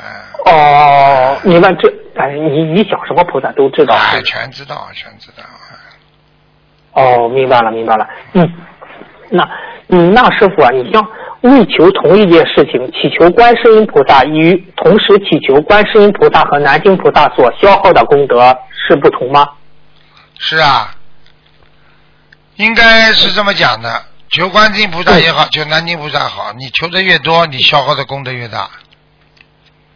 [0.00, 0.06] 哎、
[0.44, 3.94] 哦，明白这哎，你你想什么菩萨都知道。
[3.94, 5.42] 哎，全知道，全知道。
[6.92, 8.08] 哦，明白了，明白了。
[8.32, 8.52] 嗯，
[9.30, 9.48] 那
[9.88, 11.04] 嗯，那师傅啊，你像
[11.42, 18.56] 为求同一件事情，祈求观世音菩萨与同时祈求观世音菩萨和南京菩萨所消耗的功德
[18.88, 19.48] 是不同吗？
[20.38, 20.94] 是啊，
[22.56, 24.02] 应该是这么讲的。
[24.30, 28.68] 求观世音菩萨也好，求南京菩萨好，你求的越多，你消耗的功德越大，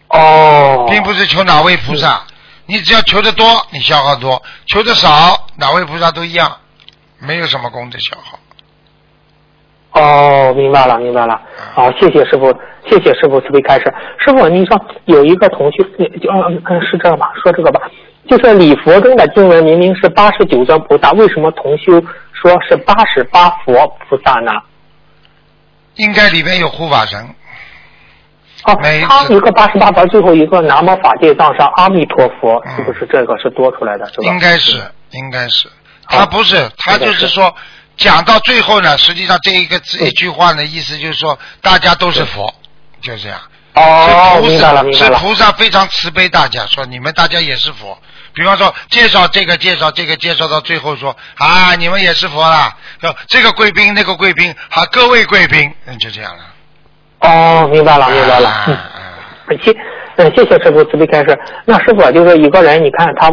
[0.09, 2.23] 哦，并不是求哪位菩萨，
[2.67, 6.57] 你只要求的多，你消耗多；求的少，哪位菩萨都一样，
[7.19, 8.39] 没有什么功德消耗。
[9.93, 11.41] 哦，明白了，明白了。
[11.75, 12.51] 好、谢谢师傅，
[12.89, 13.85] 谢谢师傅慈悲开示。
[14.19, 17.81] 师傅，你说有一个同学，你就嗯嗯是这样吧，说这个吧，
[18.27, 22.01] 就是礼佛中的经文明明是八十九尊菩萨，为什么同修
[22.33, 24.51] 说是八十八佛菩萨呢？
[25.97, 27.21] 应该里面有护法神，
[28.65, 34.27] 哦每一，次他一个八十八佛，最后一个南无法界藏上阿弥陀佛，嗯是不是这个是多出来的，是吧？
[34.27, 35.69] 应该是，应该是。
[36.09, 37.55] 他不是，他就是说，
[37.97, 42.55] 讲到最后呢，实际上这一个字嗯一句话呢，意思就是说，大家都是佛，
[43.01, 43.41] 就这样。
[43.75, 45.19] 哦，是菩明白了，萨，明白了。
[45.19, 47.99] 是菩萨非常慈悲大家，说你们大家也是佛。
[48.35, 56.45] 比方说介绍这个介绍这个介绍到最后说啊，你们也是佛啦，说这个贵宾那个贵宾，好各位贵宾，嗯就这样了。
[57.21, 58.49] 哦，明白了，明白了。
[58.49, 58.75] 啊嗯。
[58.75, 58.83] 啊
[59.63, 59.75] 谢，
[60.17, 61.39] 嗯，谢谢师傅慈悲开示。
[61.65, 63.29] 那师傅啊就是一个人，你看他，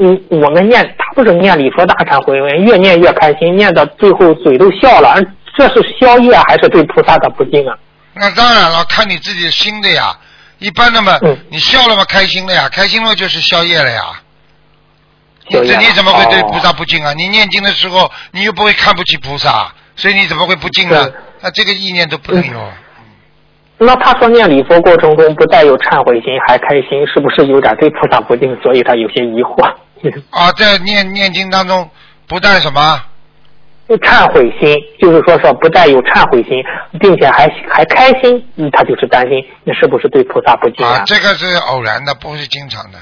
[0.00, 5.16] 嗯，我们念他不是念礼佛大忏悔文，越念越开心，念到最后嘴都笑了，
[5.56, 7.76] 这是宵夜还是对菩萨的不敬啊？
[8.14, 10.16] 那当然了，看你自己的心的呀。
[10.58, 14.02] 一般的嘛，嗯你笑了嘛，开心了呀，开心了就是宵夜了呀。
[15.48, 17.12] 宵夜了这你怎么会对哦菩萨不敬啊？
[17.16, 21.08] 你念经的时候，你又不会看不起菩萨，所以你怎么会不敬呢？
[21.40, 22.72] 那这个意念都不能有。
[23.78, 28.56] 那他说念礼佛过程中不带有忏悔心还开心，是不是有点对菩萨不敬？
[28.60, 29.62] 所以他有些疑惑。
[30.30, 31.88] 啊，在念念经当中
[32.26, 33.00] 不但什么
[33.88, 36.62] 忏悔心就是说说不带有忏悔心，
[37.00, 42.98] 并且还还开心，嗯他就是担心那是不是对菩萨不敬啊，这个是偶然的，不是经常的。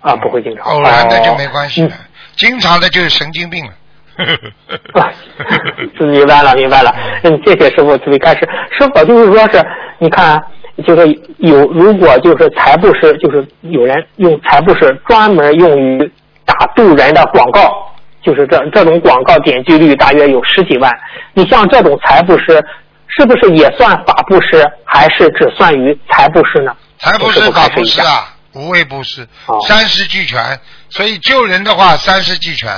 [0.00, 0.64] 啊，不会经常。
[0.64, 1.92] 偶然的就没哦关系了，
[2.36, 3.72] 经常的就是神经病了。
[4.94, 5.10] 啊，
[6.00, 6.94] 明白了，明白了。
[7.22, 8.48] 嗯，谢谢师傅慈悲开示。
[8.70, 9.64] 师傅就是说是，
[9.98, 10.40] 你看，
[10.86, 11.06] 就是
[11.38, 16.12] 有如果就是财布施，就是有人用财布施专门用于
[16.44, 17.92] 打渡人的广告，
[18.22, 20.92] 就是这这种广告点击率大约有十几万。
[21.32, 22.64] 你像这种财布施，
[23.08, 26.72] 是不是也算法布施，还是只算于财布施呢？
[26.98, 30.40] 财布施、法布施啊，无畏布施哦，三施俱全。
[30.88, 32.68] 所以救人的话，三施俱全。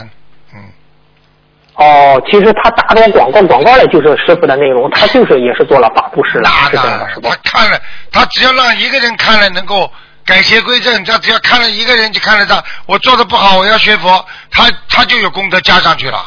[1.79, 7.61] 嗯，哦，其实他打着广告，广告的就是师傅的内容，他就是也是做了法布施了，是这样的，是吧他？
[7.61, 7.79] 看了，
[8.11, 9.91] 他只要让一个人看了能够
[10.25, 16.19] 改邪归正，他只要看了一个人就看得到，我做的不好，我要学佛，他他就有功德加上去了。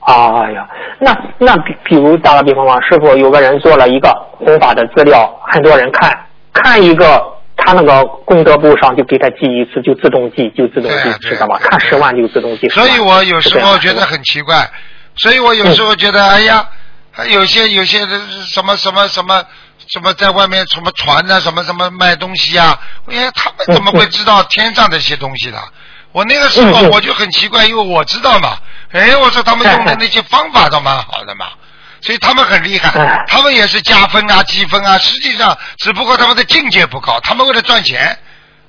[0.00, 0.14] 哎
[0.52, 0.66] 呀，
[0.98, 4.08] 那那比比如打个比方吧，师傅有个人做了一个
[4.38, 6.10] 弘法的资料，很多人看，
[6.52, 7.22] 看一个
[7.58, 11.58] 他那个功德簿上就给他记一次，就自动记，就自动记知道吗？
[11.58, 12.86] 看十万就自动记10万。
[12.86, 14.70] 所以我有时候觉得很奇怪，
[15.16, 16.66] 所以我有时候觉得，哎呀，
[17.30, 19.44] 有些有些的什么什么什么
[19.88, 25.58] 什么在外面什么传啊，什么什么卖东西啊，哎，他们怎么会知道天上这些东西的？
[26.12, 28.56] 我那个时候我就很奇怪，因为我知道嘛，
[28.92, 31.46] 哎，我说他们用的那些方法倒蛮好的嘛。
[32.00, 34.96] 所以他们很厉害哎，他们也是加分啊、积分啊。
[34.98, 38.16] 实际上，只不过他们的境界不高，他们为了赚钱。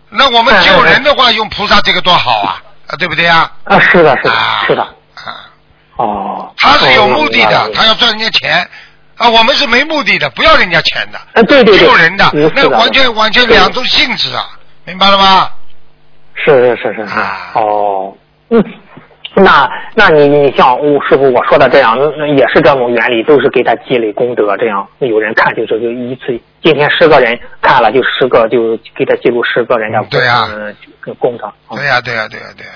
[0.10, 3.52] 那我们救人的话，用菩萨这个多好啊，啊，对不对呀？
[3.66, 5.50] 啊，是的，是的，啊，是的，啊，
[5.98, 6.54] 哦。
[6.58, 8.68] 他是有目的的，他要赚人家钱
[9.18, 14.50] 啊，我们是没目的的，不要人家钱的，啊，对对对，救人的那完全完全两种性质啊，
[14.86, 15.52] 明白了吗？
[16.34, 18.14] 是是是是是啊，哦，
[18.50, 18.64] 嗯，
[19.36, 30.50] 那那你你像我师傅我说的这样，那那也是这种原理，都是给他积累功德，这样有人看就是就一次，今天十个人看了就十个，就给他记录十个人的嗯对啊
[31.06, 31.46] 嗯功德。
[31.68, 32.72] 哦对呀，对呀，对呀，对呀。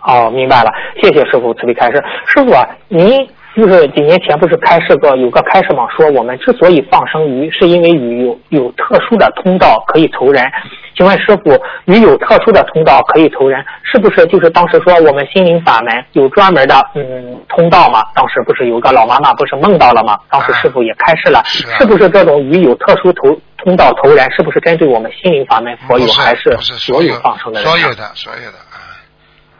[0.00, 0.70] 哦，明白了，
[1.02, 2.02] 谢谢师傅慈悲开示。
[2.26, 3.28] 师傅啊，您
[3.58, 10.48] 就是几年前不是开示过有个开示网，说我们之所以放生鱼，是因为鱼有有特殊的通道可以投人。
[10.96, 18.04] 请问师傅，鱼有特殊的通道可以投人，是不是就是当时说我们心灵法门有专门的嗯通道嘛？
[18.14, 20.16] 当时不是有个老妈妈不是梦到了吗？
[20.30, 24.30] 当时师傅也开示了，是啊是不是这种鱼有特殊投通道投人？
[24.30, 27.68] 是不是针对我们心灵法门佛友，不是还是所有放生的人？
[27.68, 28.78] 所有的所有的啊，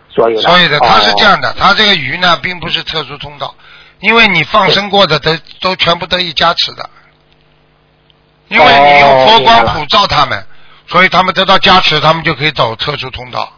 [0.08, 3.54] 所有的，所有的，它是这哦样的，它这个鱼呢，并不是特殊通道，
[4.00, 6.88] 因为你放生过的都都全部得以加持的，
[8.48, 10.44] 因为你用佛光普照他们，
[10.86, 13.52] 所以他们得到加持，他们就可以走特殊通道，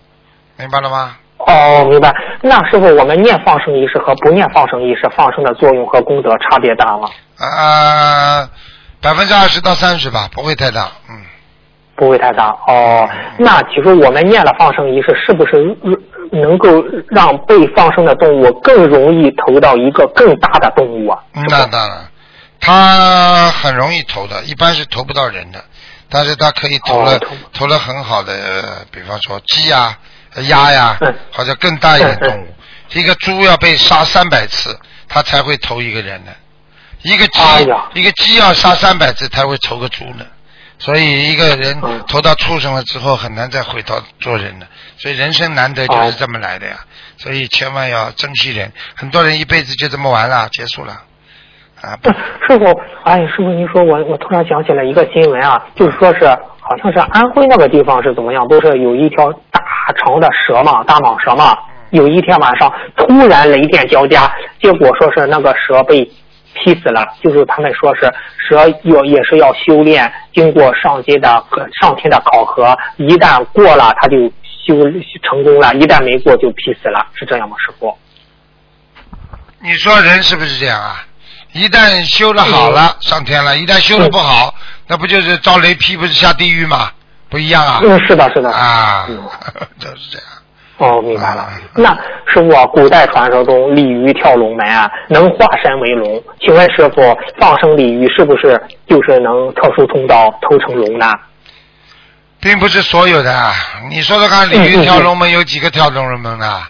[0.56, 1.16] 明白了吗？
[1.38, 2.14] 哦，明白。
[2.42, 7.08] 那师傅，我们念放生仪式和不念放生仪式，放生的作用和功德差别大吗？
[7.38, 8.48] 呃，
[9.00, 11.24] 百分之二十到三十吧，不会太大，嗯。
[12.00, 12.48] 不会太大。
[12.66, 13.06] 哦，
[13.38, 15.92] 那其实我们念了放生仪式，是不是呃
[16.32, 21.18] 能够让被放生的动物更容易投到一个更大的动物啊？
[21.34, 22.08] 嗯那当然，
[22.58, 25.62] 它很容易投的，一般是投不到人的，
[26.08, 29.96] 但是它可以投了、哦投投了很好的，呃比方说鸡呀、
[30.34, 33.00] 呃鸭呀，嗯或者更大一点动物嗯。
[33.00, 34.76] 一个猪要被杀三百次，
[35.08, 36.32] 它才会投一个人的；
[37.02, 40.26] 一个鸡，哎一个鸡要杀三百次才会投个猪呢。
[40.80, 44.66] 所以一个人嗯投到畜生了之后，很难再回到做人了。
[44.96, 46.76] 所以人生难得就是这么来的呀。
[47.18, 48.72] 所以千万要珍惜人。
[48.96, 50.94] 很多人一辈子就这么完了，结束了。
[51.82, 56.26] 啊，不师傅，哎，师傅，您说我我突然想起来一个新闻啊，就是说是
[56.60, 59.60] 好像是安徽那个地方是怎么样，不是有一条大
[59.96, 61.56] 长的蛇嘛，大蟒蛇嘛，
[61.90, 66.10] 有一天晚上突然雷电交加，结果说是那个蛇被
[66.62, 68.02] 劈死了，就是他们说是
[68.48, 71.44] 蛇要也是要修炼，经过上阶的
[71.80, 74.74] 上天的考核，一旦过了他就修
[75.22, 77.96] 成功了，一旦没过就劈死了，是这样吗，师傅？
[79.62, 81.04] 你说人是不是这样啊？
[81.52, 84.54] 一旦修的好了，上天了；一旦修的不好，
[84.86, 86.90] 那不就是遭雷劈，不是下地狱吗？
[87.28, 87.80] 不一样啊！
[87.82, 88.50] 嗯，是的，是的。
[88.50, 89.22] 啊嗯，
[89.78, 90.26] 就是这样。
[90.80, 91.60] 哦，明白了啊。
[91.74, 91.90] 那
[92.26, 96.22] 师傅啊，古代传说中鲤鱼跳龙门啊，能化身为龙。
[96.40, 98.58] 请问师傅，放生鲤鱼是不是
[98.88, 101.06] 就是能特殊通道投成龙呢？
[102.40, 103.52] 并不是所有的啊。
[103.90, 106.62] 你说说看，鲤鱼跳龙门有几个跳龙门的？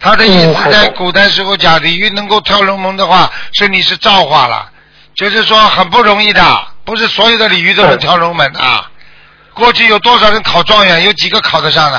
[0.00, 4.70] 他的意思在古代时候讲，鲤鱼能够跳龙门的话，是你是造化了，
[5.14, 6.42] 就是说很不容易的，
[6.84, 8.90] 不是所有的鲤鱼都能跳龙门啊。
[9.52, 11.98] 过去有多少人考状元，有几个考得上的？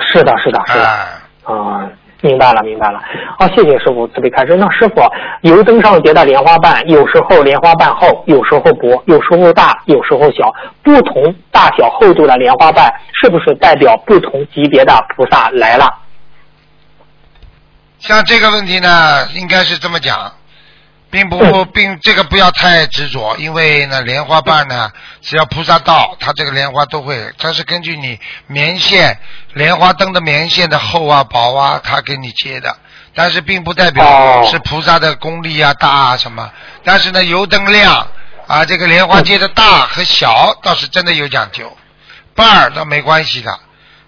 [0.00, 0.84] 是的，是的，是的。
[0.84, 1.06] 啊，
[1.44, 1.90] 啊、
[2.22, 3.00] 明白了，明白了。
[3.38, 4.56] 好、谢谢师傅慈悲开示。
[4.56, 5.02] 那师傅，
[5.42, 12.92] 油灯上结的莲花瓣，有时候莲花瓣厚，有时候薄，有时候大，有时候小，不同大小厚度的莲花瓣，
[13.22, 15.86] 是不是代表不同级别的菩萨来了？
[17.98, 18.88] 像这个问题呢，
[19.34, 20.16] 应该是这么讲，
[21.10, 24.90] 并不嗯并这个不要太执着，因为呢，莲花瓣呢，
[25.20, 29.18] 只要菩萨到，它这个莲花都会，它是根据你棉线
[29.54, 32.76] 莲花灯的棉线的厚啊、薄啊，它给你接的，
[33.14, 34.48] 但是并不代表哦。
[34.48, 36.48] 是菩萨的功力啊大啊什么，
[36.84, 38.06] 但是呢，油灯亮
[38.46, 41.76] 啊，这个莲花接的大和小倒是真的有讲究，
[42.36, 43.58] 瓣儿倒没关系的，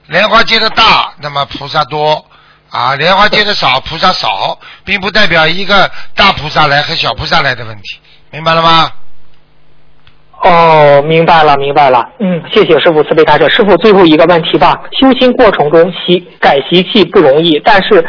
[0.07, 2.24] 莲花接的大，那么菩萨多。
[2.73, 7.99] 啊，莲花接的少，菩萨少， 并不代表一个大菩萨来和小菩萨来的问题，
[8.31, 8.91] 明白了吗？
[10.43, 12.09] 哦，明白了，明白了。
[12.18, 13.47] 嗯，谢谢师傅慈悲开示。
[13.51, 14.83] 师傅，最后一个问题吧。
[14.99, 18.03] 修心过程中习改习气不容易，但是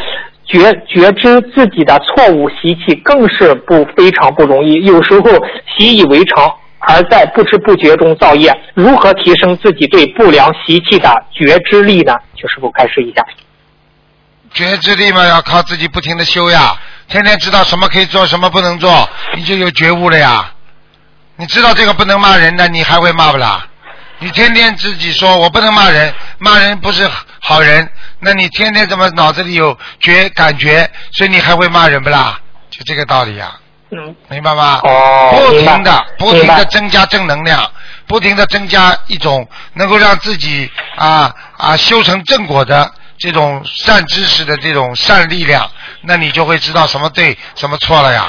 [0.46, 4.86] 觉觉知自己的错误习气更是不非常不容易。
[4.86, 5.30] 有时候
[5.78, 6.50] 习以为常，
[6.80, 8.52] 而在不知不觉中造业。
[8.74, 12.16] 如何提升自己对不良习气的觉知力呢？
[12.36, 13.24] 请师傅开示一下。
[14.54, 16.76] 觉知力嘛，要靠自己不停的修呀，
[17.08, 20.52] 天天知道什么可以做，什么不能做，你就有觉悟了呀。
[21.36, 23.66] 你知道这个不能骂人的，你还会骂不啦？
[24.20, 27.90] 你天天自己说我不能骂人，骂人不是好人，
[28.20, 32.40] 那你天天怎么脑子里有觉感觉，所以你还会骂人不啦？
[32.70, 33.52] 就这个道理呀，
[33.92, 34.80] 嗯，明白吗？
[34.84, 37.70] 哦不停的不停的增加正能量，
[38.08, 42.90] 不停的增加一种能够让自己啊啊修成正果的
[43.24, 45.66] 这种善知识的这种善力量，
[46.02, 48.26] 那你就会知道什么对什么错了呀。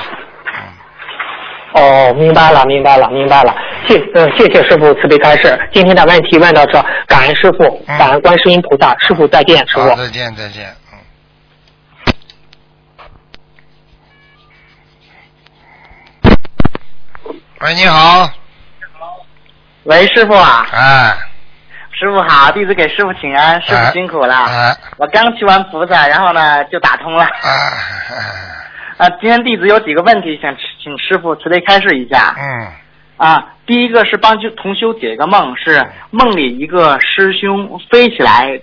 [1.72, 3.52] 哦，明白了，明白了，明白了。
[3.88, 5.58] 谢，嗯，谢谢师傅慈悲开示。
[5.72, 8.96] 今天的问题问到这，感恩师傅，嗯感恩观世音菩萨。
[9.00, 9.96] 师傅再见，师傅，。
[9.96, 10.98] 再见再见，嗯。
[17.62, 18.30] 喂，你好，
[19.82, 21.16] 喂，师傅啊，哎，
[21.96, 24.34] 师傅好，弟子给师傅请安，师哎傅辛苦了。
[24.34, 27.22] 哎，我刚去完菩萨，然后呢就打通了。
[27.24, 32.34] 哎，啊，今天弟子有几个问题想请师傅慈悲开示一下。
[32.36, 32.66] 嗯，
[33.16, 38.60] 啊，第一个是帮修同修解个梦，是梦里一个师兄飞起来，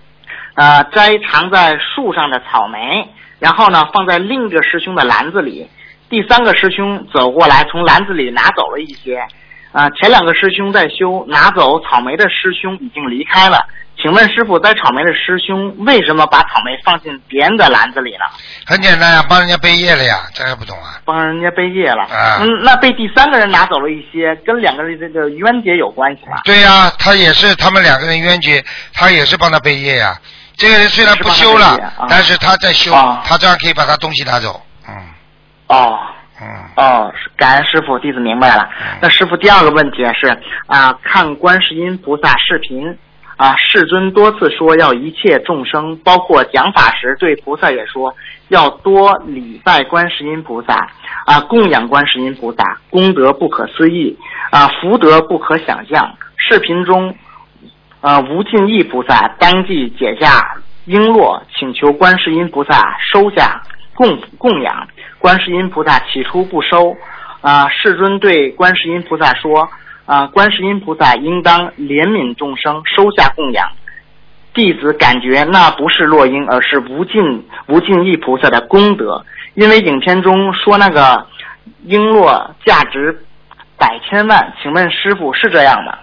[0.55, 3.07] 呃，摘藏在树上的草莓，
[3.39, 5.69] 然后呢放在另一个师兄的篮子里。
[6.09, 9.25] 第三个师兄走过来，从篮子里拿走了一些。
[9.71, 13.59] 啊、前两个师兄在修，拿走草莓的师兄已经离开了。
[14.01, 18.25] 请问师傅，摘草莓的师兄为什么把草莓放进别人的篮子里了？
[18.65, 20.99] 很简单呀，帮人家背业了呀，这还不懂啊？
[21.05, 22.01] 帮人家背业了。
[22.03, 26.41] 啊嗯，那被第三个人拿走了一些，跟两个人这个冤结有关系吗？
[26.43, 28.63] 对呀、他也是他们两个人冤结，
[28.93, 30.17] 他也是帮他背业呀。
[30.57, 31.77] 这个人虽然不修了，
[32.09, 34.61] 但是他在修，啊他这样可以把他东西拿走。
[34.87, 34.95] 嗯
[35.67, 35.99] 哦。
[36.41, 38.67] 嗯，哦，感恩师傅，弟子明白了。
[38.99, 40.35] 那师傅第二个问题是
[40.65, 42.97] 啊，看观世音菩萨视频
[43.37, 48.15] 啊，世尊多次说要一切众生，包括讲法时对菩萨也说
[48.47, 50.89] 要多礼拜观世音菩萨
[51.27, 54.17] 啊，供养观世音菩萨，功德不可思议
[54.49, 56.15] 啊，福德不可想象。
[56.37, 57.15] 视频中，
[57.99, 63.61] 啊，无尽意菩萨当即解下璎珞，请求观世音菩萨收下
[63.93, 64.87] 供供养。
[65.21, 66.97] 观世音菩萨起初不收，
[67.41, 69.69] 啊、世尊对观世音菩萨说，
[70.05, 73.71] 啊、观世音菩萨应当怜悯众生，收下供养。
[74.53, 81.25] 弟子感觉那不是落英，而是无尽无尽意菩萨的功德，因为影片中说那个
[81.87, 83.23] 璎珞价值
[83.77, 85.97] 百千万，请问师傅是这样吗？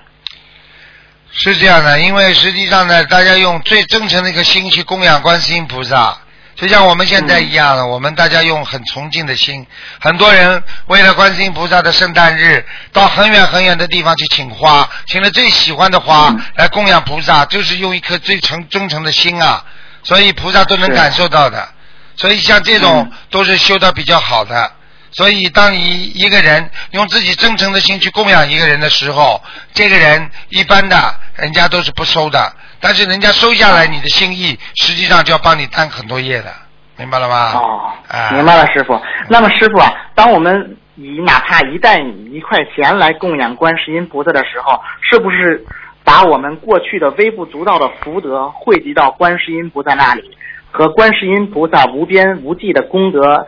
[1.31, 6.17] 是这样的，因为实际上呢，大家用最真诚的一个心去供养观世音菩萨，
[6.59, 9.65] 就像我们现在一样的，我们大家用很崇敬的心，
[10.01, 19.65] 很多人为了观世音菩萨的圣诞日，到很远很远的地方去请花，请了最喜欢的花、来供养菩萨，就是用一颗最诚忠诚的心啊，
[20.03, 21.69] 所以菩萨都能感受到的。
[22.17, 23.19] 所以像这种嗯。
[23.31, 24.73] 都是修的比较好的。
[25.11, 29.43] 所以，当一一个人用自己真诚的心去供养一个人的时候，
[29.73, 36.53] 这个人一般的人家都是不收的，但是人家收下来你的心意，实际上就要帮你担很多业的，
[36.97, 37.53] 明白了吗？
[37.55, 39.01] 哦啊，明白了，师傅。
[39.29, 45.65] 那么师傅啊，当我们以哪怕一袋米、一块钱来供养观世音菩萨的时候，是不是
[46.05, 50.23] 把我们过去的微不足道的福德汇集到观世音菩萨那里，
[50.71, 53.47] 和观世音菩萨无边无际的功德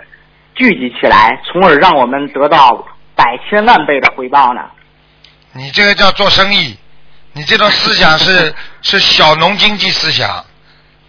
[0.55, 4.61] 聚集起来，从而让我们得到百千万倍的回报呢？
[5.53, 6.77] 你这个叫做生意，
[7.33, 10.45] 你这种思想是 是小农经济思想，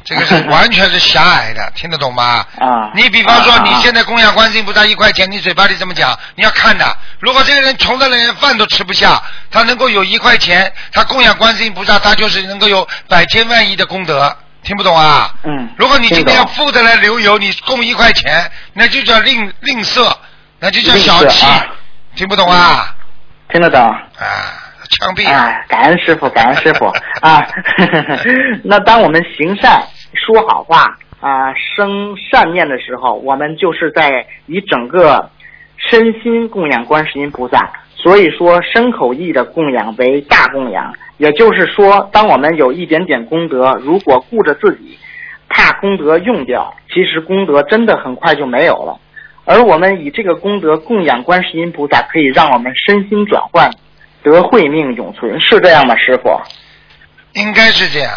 [0.04, 2.46] 这个是完全是狭隘的， 听得懂吗？
[2.60, 6.98] 啊你比方说啊你现在供养观世音菩萨一块钱，你嘴巴里这么讲，你要看的。
[7.20, 15.34] 如果这个人穷的连饭都吃不下，他能够有一块钱，他供养观世音菩萨，他就是能够有百千万亿的功德，听不懂啊？
[15.44, 20.16] 嗯如果你今天要富的来流油，你供一块钱，那就叫吝吝啬，
[20.60, 21.66] 那就叫小气，啊
[22.16, 22.94] 听不懂啊？
[23.50, 23.82] 听得懂？
[23.82, 24.61] 啊，
[24.92, 25.64] 枪毙啊！
[25.68, 26.86] 感恩师傅，感恩师傅
[27.22, 27.46] 啊！
[28.64, 29.82] 那当我们行善、
[30.14, 35.30] 说好话啊、生善念的时候，我们就是在以整个
[35.78, 37.72] 身心供养观世音菩萨。
[37.96, 40.94] 所以说，身口意的供养为大供养。
[41.18, 44.98] 也就是说，当我们有一点点功德，如果顾着自己，
[45.48, 49.00] 怕功德用掉，其实功德真的很快就没有了。
[49.46, 53.70] 而我们以这个功德供养观世音菩萨，可以让我们身心转换，
[54.24, 56.30] 得慧命永存，是这样吗，师傅？
[57.34, 58.14] 应该是这样，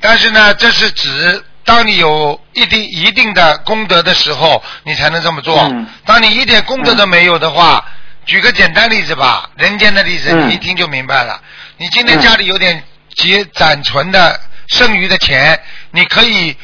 [0.00, 5.56] 但是呢，这是指当你有一定一定的功德的时候，你才能这么做。
[5.70, 7.84] 嗯当你一点功德都没有的话，
[8.26, 11.40] 举个简单例子吧，人间的例子，嗯你一听就明白了。
[11.76, 12.82] 你今天嗯家里有点
[13.14, 15.60] 结攒存的剩余的钱，
[15.90, 16.56] 你可以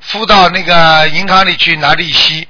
[0.00, 2.46] 付到那个银行里去拿利息，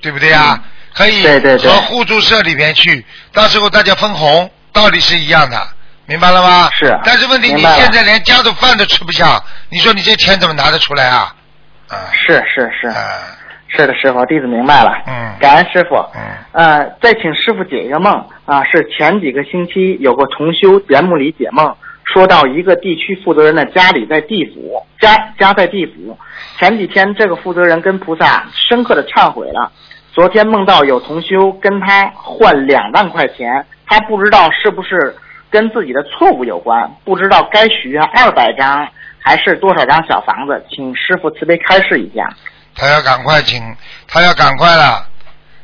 [0.00, 0.60] 对不对啊？
[0.62, 5.56] 嗯可以对对对和互助社里边去，到时候大家分红，道理是一样的，
[6.06, 6.68] 明白了吗？
[6.72, 11.32] 是但是问题你现在连家的饭都吃不下，你说你这钱怎么拿得出来啊？
[11.88, 12.94] 啊，是是是啊，
[13.68, 14.92] 是的，师傅，弟子明白了。
[15.06, 15.94] 嗯感恩师傅。
[16.14, 16.20] 嗯
[16.52, 18.12] 呃，再请师傅解一个梦
[18.46, 21.76] 啊，是前几个星期有个同修节目里解梦，
[22.12, 26.18] 说到一个地区负责人的家里在地府，家家在地府。
[26.58, 29.70] 前几天这个负责人跟菩萨深刻的忏悔了。
[30.12, 35.14] 昨天梦到有同修跟他换两万块钱，他不知道是不是
[35.48, 38.88] 跟自己的错误有关，不知道该许愿二百张
[39.20, 42.28] 还是多少张小房子，请师傅慈悲开示一下。
[42.74, 43.62] 他要赶快请，
[44.08, 45.06] 他要赶快了，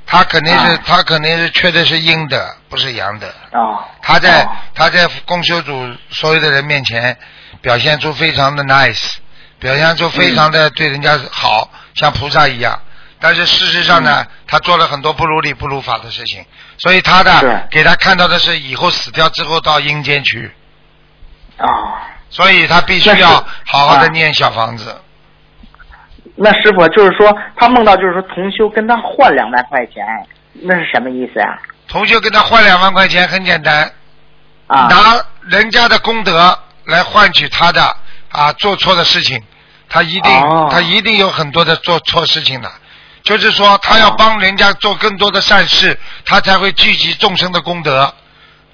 [0.06, 3.26] 他肯定是、啊他肯定是缺的是阴的，不是阳的。
[3.50, 5.72] 哦，他在、哦他在公修组
[6.10, 7.16] 所有的人面前
[7.60, 9.16] 表现出非常的 nice，
[9.58, 12.80] 表现出非常的对人家好，像菩萨一样。
[13.20, 16.44] 但是事实上呢，他做了很多不如理不如法的事情，
[16.78, 20.50] 所以他的给他看到的是以后死掉之后到阴间去，
[21.58, 21.68] 哦，
[22.30, 25.00] 所以他必须要好好的啊念小房子。
[26.36, 30.02] 那师傅就是说，他梦到就是说同修跟他换两万块钱，
[30.62, 33.92] 那是什么意思啊、同修跟他换两万块钱很简单，
[34.66, 34.88] 啊？
[34.88, 37.94] 拿人家的功德来换取他的
[38.30, 39.42] 啊做错的事情，
[39.90, 40.68] 他一定、哦。
[40.70, 42.70] 他一定有很多的做错事情的，
[43.22, 48.12] 就是说他要哦帮人家做更多的善事，他才会聚集众生的功德。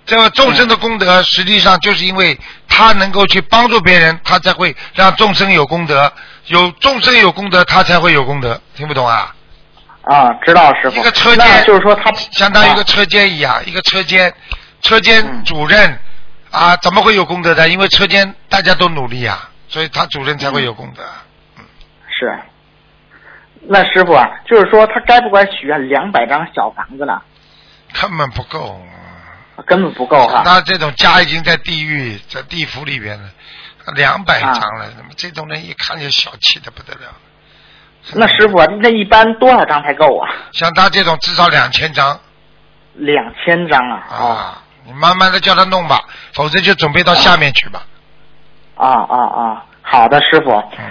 [0.04, 2.38] 这个众生的功德，实际上就是因为
[2.68, 6.12] 他能够去帮助别人，他才会让众生有功德，
[6.46, 8.60] 有众生有功德，他才会有功德。
[8.76, 9.34] 听不懂啊？
[10.02, 11.00] 啊，知道了师傅。
[11.00, 14.32] 一个车间就是说他相当于一个啊车间一样，一个车间，
[14.80, 15.98] 车间嗯主任
[16.52, 17.68] 啊，怎么会有功德的？
[17.68, 21.02] 因为车间大家都努力啊、所以他主任才会有功德。
[22.08, 22.38] 是。
[23.68, 27.20] 那师傅啊，就是说他该不该许愿两百张小房子呢？
[28.00, 28.80] 根本不够，
[29.66, 30.42] 根本不够哈。
[30.44, 33.28] 那这种家已经在地狱、在地府里边了，
[33.94, 37.12] 两百张啊了，那么这种人一看就小气的不得了。
[38.14, 40.30] 那师傅啊，那一般多少张才够啊？
[40.52, 42.20] 像他这种至少两千张
[42.94, 44.06] 两千张啊！
[44.10, 46.00] 哦啊，你慢慢的叫他弄吧，
[46.32, 47.82] 否则就准备到下面去吧。
[48.76, 49.64] 啊啊啊！
[49.82, 50.50] 好的，师傅。
[50.78, 50.84] 嗯，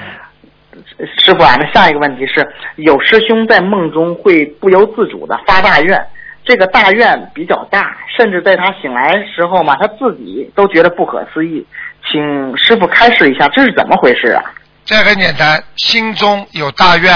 [1.18, 6.08] 师傅啊，那下一个问题是，有师兄在梦中会不由自主的发大愿，
[6.44, 11.66] 这个大愿比较大，甚至在他醒来时候嘛，他自己都觉得不可思议。
[12.12, 14.44] 请师傅开示一下，这是怎么回事啊？
[14.86, 17.12] 这很简单，心中有大愿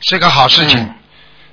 [0.00, 0.80] 是个好事情。
[0.80, 0.94] 嗯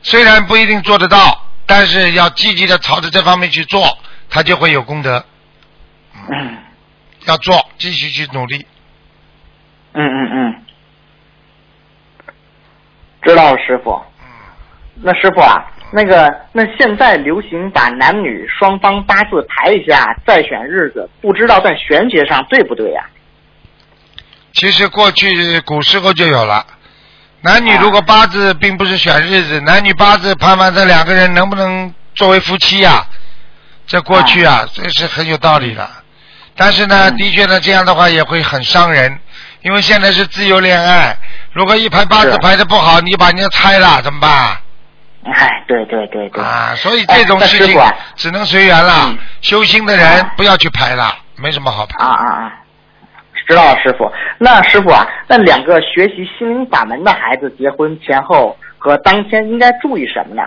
[0.02, 1.18] 虽然不一定做得到，
[1.66, 3.98] 但是要积极的朝着这方面去做，
[4.30, 5.22] 他就会有功德。
[6.32, 6.58] 嗯
[7.26, 8.66] 要做，继续去努力。
[9.92, 10.56] 嗯嗯嗯，
[13.22, 13.92] 知道了，师傅。
[14.22, 14.28] 嗯。
[15.02, 23.06] 那师傅啊，那个那现在流行把男女双方八字排一下，再选日子，不知道在玄学上对不对呀、
[24.54, 26.66] 其实过去古时候就有了，
[27.42, 27.80] 男女啊。
[27.82, 33.06] 如果八字并不是选日子，男女八字判断这两个人能不能作为夫妻呀、
[33.88, 35.90] 这过去啊，这是很有道理的。
[36.56, 37.18] 但是呢，嗯。
[37.18, 39.18] 的确呢，这样的话也会很伤人，
[39.62, 41.16] 因为现在是自由恋爱，
[41.52, 44.58] 如果一排八字排的不好，你把人家拆了怎么办？
[45.26, 46.42] 哎，对对对对。
[46.44, 47.82] 啊，所以这种事情
[48.16, 49.08] 只能随缘了。
[49.08, 52.04] 嗯修心的人不要去排了，没什么好排。
[52.04, 52.54] 啊啊啊！
[53.48, 54.12] 知道了，师傅。
[54.38, 60.44] 那师傅啊，那两个学习心灵法门的孩子结婚前后和当天应该注意什么呢？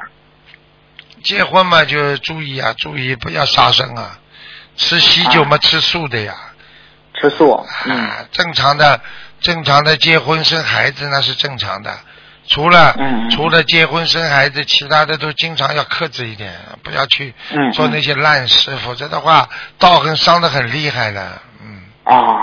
[1.23, 4.19] 结婚嘛，就注意啊，注意不要杀生啊，
[4.77, 6.33] 吃喜酒嘛，吃素的呀。
[7.23, 7.65] 吃素。
[7.87, 7.97] 嗯。
[7.97, 9.01] 啊，正常的，
[9.41, 11.91] 正常的结婚生孩子那是正常的，
[12.49, 12.95] 除了
[13.31, 16.53] 除了结婚生孩子，其他的都经常要克制一点，
[16.83, 19.49] 不要去嗯做那些烂事，否则的话
[19.79, 21.41] 道很伤的很厉害的。
[21.63, 22.37] 嗯哦，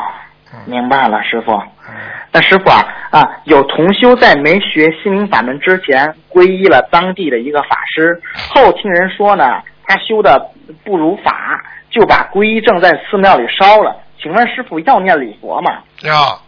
[0.54, 1.52] 嗯明白了，师傅。
[1.52, 1.96] 嗯，
[2.32, 8.22] 那师傅啊啊，有同修在没学心灵法门之前，皈依了当地的一个法师，
[8.54, 10.52] 后听人说呢，他修的
[10.86, 11.60] 不如法，
[11.90, 14.04] 就把皈依证在寺庙里烧了。
[14.22, 15.84] 请问师傅要念礼佛吗？
[16.02, 16.42] 要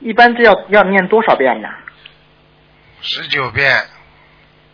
[0.00, 1.68] 一般这要要念多少遍呢？
[3.00, 3.72] 十九遍，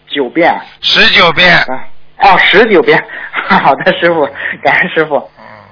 [0.08, 0.52] 九遍。
[0.80, 1.56] 十九遍。
[1.56, 1.88] 啊，
[2.18, 3.02] 哦，十九遍。
[3.32, 4.26] 好的，师傅，
[4.62, 5.16] 感恩师傅。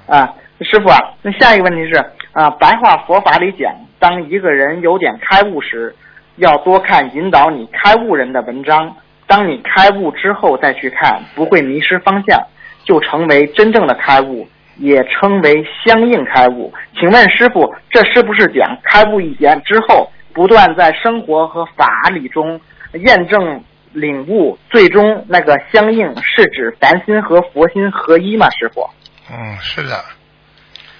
[0.07, 1.95] 嗯，啊，师傅啊，那下一个问题是
[2.31, 5.95] 啊，白话佛法里讲，当一个人有点开悟时，
[6.37, 8.95] 要多看引导你开悟人的文章。
[9.25, 12.45] 当你开悟之后再去看，不会迷失方向，
[12.85, 16.73] 就成为真正的开悟，也称为相应开悟。
[16.99, 22.59] 请问师傅，这是不是讲开悟一点之后，不断在生活和法理中
[22.93, 28.49] 验证领悟，最终那个相应是指凡心和佛心合一吗？
[28.49, 28.89] 师傅？
[29.31, 30.03] 嗯，是的，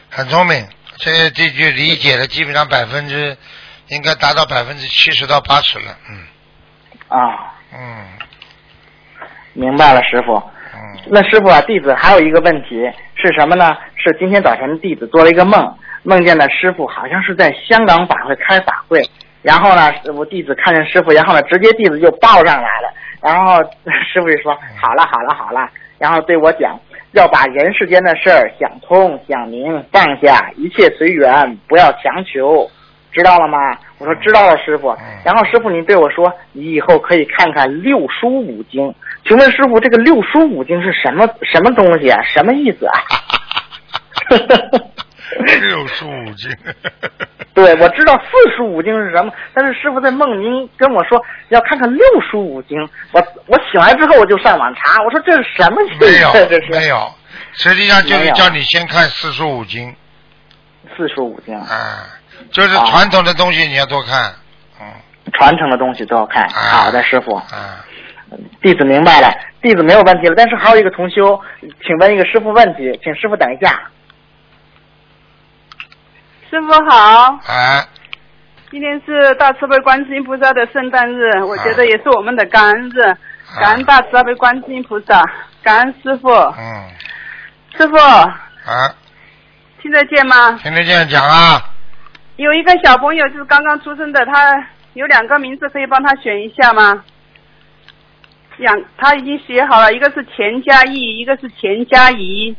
[0.10, 0.66] 很聪明。
[0.98, 3.36] 这这句理解的，基本上百分之
[3.88, 5.98] 应该达到百分之七十到八十了。
[6.08, 6.18] 嗯
[7.08, 8.06] 啊，嗯
[9.54, 10.42] 明白了，师傅。
[10.84, 13.72] 嗯那师傅啊，弟子还有一个问题是什么呢？
[13.96, 15.74] 是今天早晨弟子做了一个梦，
[16.04, 19.02] 梦见呢师傅好像是在香港法会开法会，
[19.42, 23.64] 然后呢，我弟子看见师傅，然后呢，直接弟子就抱上来了，然后
[24.12, 26.78] 师傅就说好了好了好了，然后对我讲
[27.14, 32.70] 要把人世间的事儿想通想明，放下一切随缘，不要强求。
[33.14, 33.58] 知道了吗？
[34.00, 35.22] 我说知道了，师傅嗯。
[35.24, 38.94] 然后师傅您对我说，你以后可以看看六书五经。
[39.26, 42.22] 请问师傅，这个六书五经是什么什么东西啊？
[42.24, 42.94] 什么意思啊？
[45.62, 46.52] 六书五经。
[47.54, 52.78] 对，我知道四书五经是什么，但是师傅在梦您跟我说要看看六书五经，
[53.12, 56.12] 我我醒来之后我就上网查，我说这是什么意思？
[56.12, 57.12] 没有 这是没有，
[57.54, 59.96] 实际上就是叫你先看四书五经
[60.98, 62.10] 四书五经，啊，
[62.52, 64.34] 就是啊传统的东西你要多看。
[64.80, 64.88] 嗯
[65.40, 66.44] 传承的东西都要看。
[66.44, 67.84] 啊好的，师傅，啊，
[68.62, 70.36] 弟子明白了，弟子没有问题了。
[70.36, 71.40] 但是还有一个同修，
[71.84, 73.82] 请问一个师傅问题，请师傅等一下。
[76.50, 77.84] 师傅好，哎，
[78.70, 83.02] 今天是大慈悲观世音菩萨的圣诞日，我觉得也是我们的感恩日，
[83.60, 85.24] 感恩大慈悲观世音菩萨，
[85.64, 86.30] 感恩师傅。
[86.30, 86.90] 嗯，
[87.78, 88.94] 师傅，啊，
[89.82, 90.52] 听得见吗？
[90.62, 91.73] 听得见讲啊？
[92.36, 97.04] 有一个小朋友就是刚刚出生的，他有两个名字可以帮他选一下吗？
[98.58, 102.56] 两，他已经写好了，一个是钱嘉义，一个是钱嘉怡。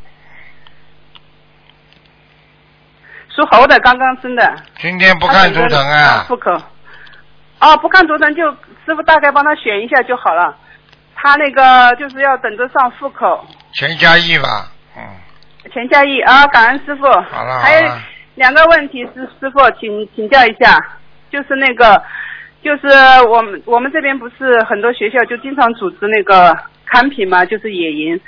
[3.29, 4.57] 属猴的，刚刚生的。
[4.79, 6.25] 今天不看图腾啊？
[6.29, 6.53] 户口。
[7.61, 8.49] 哦，不看图腾就
[8.85, 10.57] 师傅大概帮他选一下就好了。
[11.17, 13.45] 他那个就是要等着上户口。
[13.73, 14.71] 钱嘉义吧？
[14.97, 15.03] 嗯，
[15.73, 17.05] 钱嘉义啊，感恩师傅。
[17.05, 18.03] 好了好还有了，
[18.35, 20.77] 两个问题是师傅请请教一下，
[21.31, 22.03] 就是那个，
[22.63, 22.89] 就是
[23.29, 26.57] 我们我们这边不是很多学校就经常组织那个
[26.87, 28.21] 看品嘛，就是野营。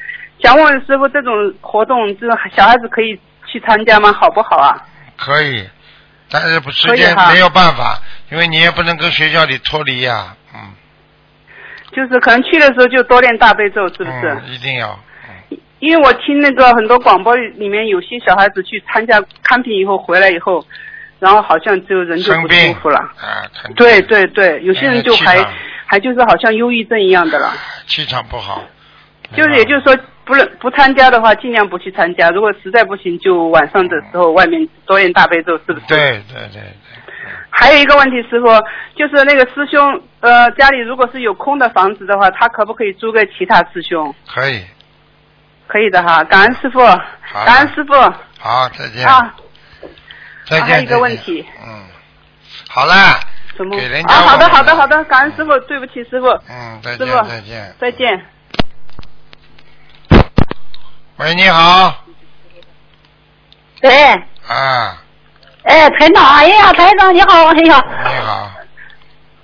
[0.42, 4.12] 想问师傅，这种活动，这种小孩子可以去参加吗？
[4.12, 4.76] 好不好啊？
[5.16, 5.66] 可以，
[6.30, 7.98] 但是不时间没有办法，
[8.30, 10.74] 因为你也不能跟学校里脱离呀、嗯，
[11.90, 14.28] 就是可能去的时候就多练大悲咒，是不是？
[14.28, 14.98] 嗯，一定要，
[15.78, 20.64] 因为我听那个很多广播里面有些小孩子去参加看品以后回来以后，
[21.18, 22.98] 然后好像就人就不舒服了。
[22.98, 25.38] 啊，肯定对对对，有些人就还、
[25.86, 27.52] 还就是好像忧郁症一样的了。
[27.86, 28.62] 气场不好，
[29.36, 32.30] 就是也就是说，不能不参加的话，尽量不去参加。
[32.30, 35.86] 如果实在不行，就晚上的时候外面多念大悲咒，是不是？
[35.88, 36.62] 对对对对，
[37.50, 38.46] 还有一个问题，师傅，
[38.96, 44.14] 就是那个师兄，呃，家里如果是有空的房子的话，他可不可以租给其他师兄？
[44.26, 44.60] 可以，
[45.76, 46.80] 可以的哈，感恩师傅，
[47.44, 47.92] 感恩师傅。
[48.38, 49.34] 好，再见，啊。
[50.48, 51.84] 再见，还有一个问题，嗯，
[52.70, 52.94] 好了，
[53.54, 53.76] 什么？
[53.76, 54.02] 给人？
[54.06, 58.26] 家啊，好的，好的，好的，感恩师傅，对不起，师傅，嗯，再见再见，再见。
[61.18, 61.94] 喂，你好，
[63.82, 63.90] 对，
[64.48, 64.96] 啊，
[65.64, 68.50] 哎，台长，哎呀，台长你好，哎呀，你好，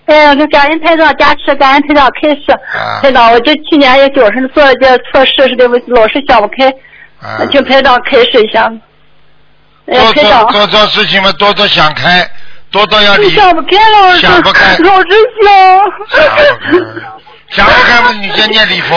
[0.06, 2.52] 哎呀，感恩台长加持，感恩台长开示。
[2.52, 6.68] 啊台长，我这去年也就是做了件错事，是对不起，老是想不开，
[7.20, 8.70] 啊，请台长开示一下。
[9.86, 12.28] 哎呀，做台长做，事情嘛，多多想开，
[12.70, 13.30] 多多要理。
[13.30, 15.08] 想不开了，想不开老是
[15.42, 15.48] 想。
[17.50, 18.96] 想不开，嘛，你先念礼佛。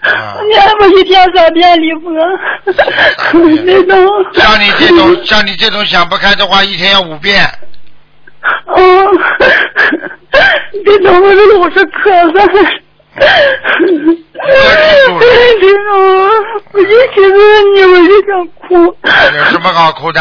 [0.00, 2.10] 啊，念我一天三遍礼佛。
[4.34, 7.46] 像你这种像你这种想不开的话，一天要五遍。
[8.76, 8.78] 嗯，
[10.30, 10.38] 台
[11.04, 12.00] 长，我这老是咳
[12.32, 12.36] 嗽。
[13.14, 13.22] 台
[15.60, 15.88] 长，
[16.72, 16.82] 我一
[17.14, 17.32] 提到
[17.74, 18.68] 你我就想哭。
[19.36, 20.20] 有什么好哭的？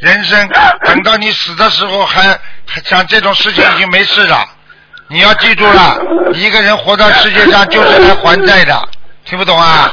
[0.00, 0.48] 人生
[0.84, 2.22] 等到你死的时候还，
[2.66, 4.46] 还像这种事情已经没事了。
[5.08, 6.00] 你要记住了，
[6.34, 8.88] 一个人活到世界上就是来还债的，
[9.24, 9.92] 听不懂啊？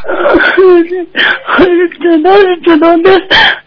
[2.01, 3.19] 知道是知道的，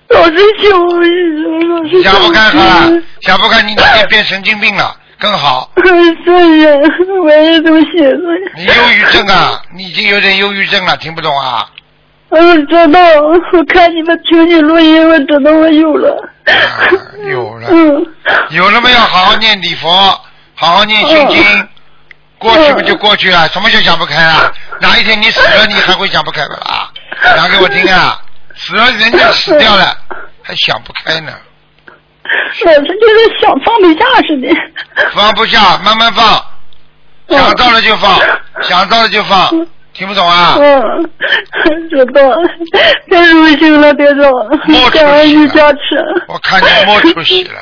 [0.09, 5.71] 老是想我，老师想不开好了，想不开你哪天变神经病了更好。
[5.85, 6.71] 是呀，
[7.23, 8.23] 我也这么寻思。
[8.57, 11.69] 你忧郁症啊，你已经有点忧郁症了，听不懂啊？
[12.31, 13.01] 嗯，知道。
[13.53, 16.33] 我看你们听你录音，我知道我有了。
[16.47, 16.53] 啊
[17.31, 18.07] 有了，嗯。
[18.51, 18.99] 有了没有？
[18.99, 19.89] 好好念礼佛，
[20.55, 21.69] 好好念心经。
[22.39, 24.51] 过去不就过去了，什么就想不开啊？
[24.81, 26.89] 哪一天你死了，你还会想不开的啊？
[27.37, 28.21] 讲给我听啊！
[28.59, 29.97] 死了人家死掉了，
[30.43, 31.33] 还想不开呢？
[32.65, 34.49] 老是就是想放不下似的。
[35.13, 36.45] 放不下，慢慢放，
[37.29, 38.21] 想到了就放，
[38.63, 39.49] 想到了就放，
[39.95, 40.57] 听不懂啊？
[40.59, 41.11] 嗯，
[41.89, 42.21] 知道。
[43.11, 44.31] 太荣幸了，队长。
[44.67, 45.47] 莫出息
[45.95, 46.05] 了。
[46.27, 47.61] 我看你没出息了，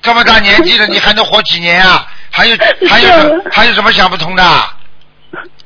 [0.00, 2.06] 这么大年纪了， 你还能活几年啊？
[2.30, 2.56] 还有
[2.88, 3.08] 还有
[3.50, 4.42] 还有什么想不通的？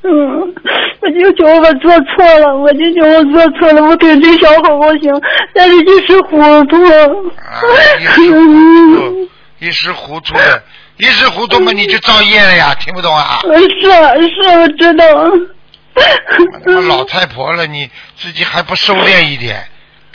[0.09, 0.55] 嗯，
[1.01, 5.13] 我就觉得我做错了，我就觉得我做错了，我对这小好好行，
[5.53, 6.37] 但是一时糊
[6.67, 6.77] 涂。
[6.85, 7.61] 啊，
[7.99, 8.31] 一时糊
[8.95, 9.29] 涂，
[9.59, 10.63] 一时糊涂了，
[10.99, 13.41] 一时糊涂嘛，你就造业了呀，听不懂啊？
[13.45, 15.05] 嗯是啊是，我知道。
[16.65, 19.67] 他妈老太婆了，你自己还不收敛一点，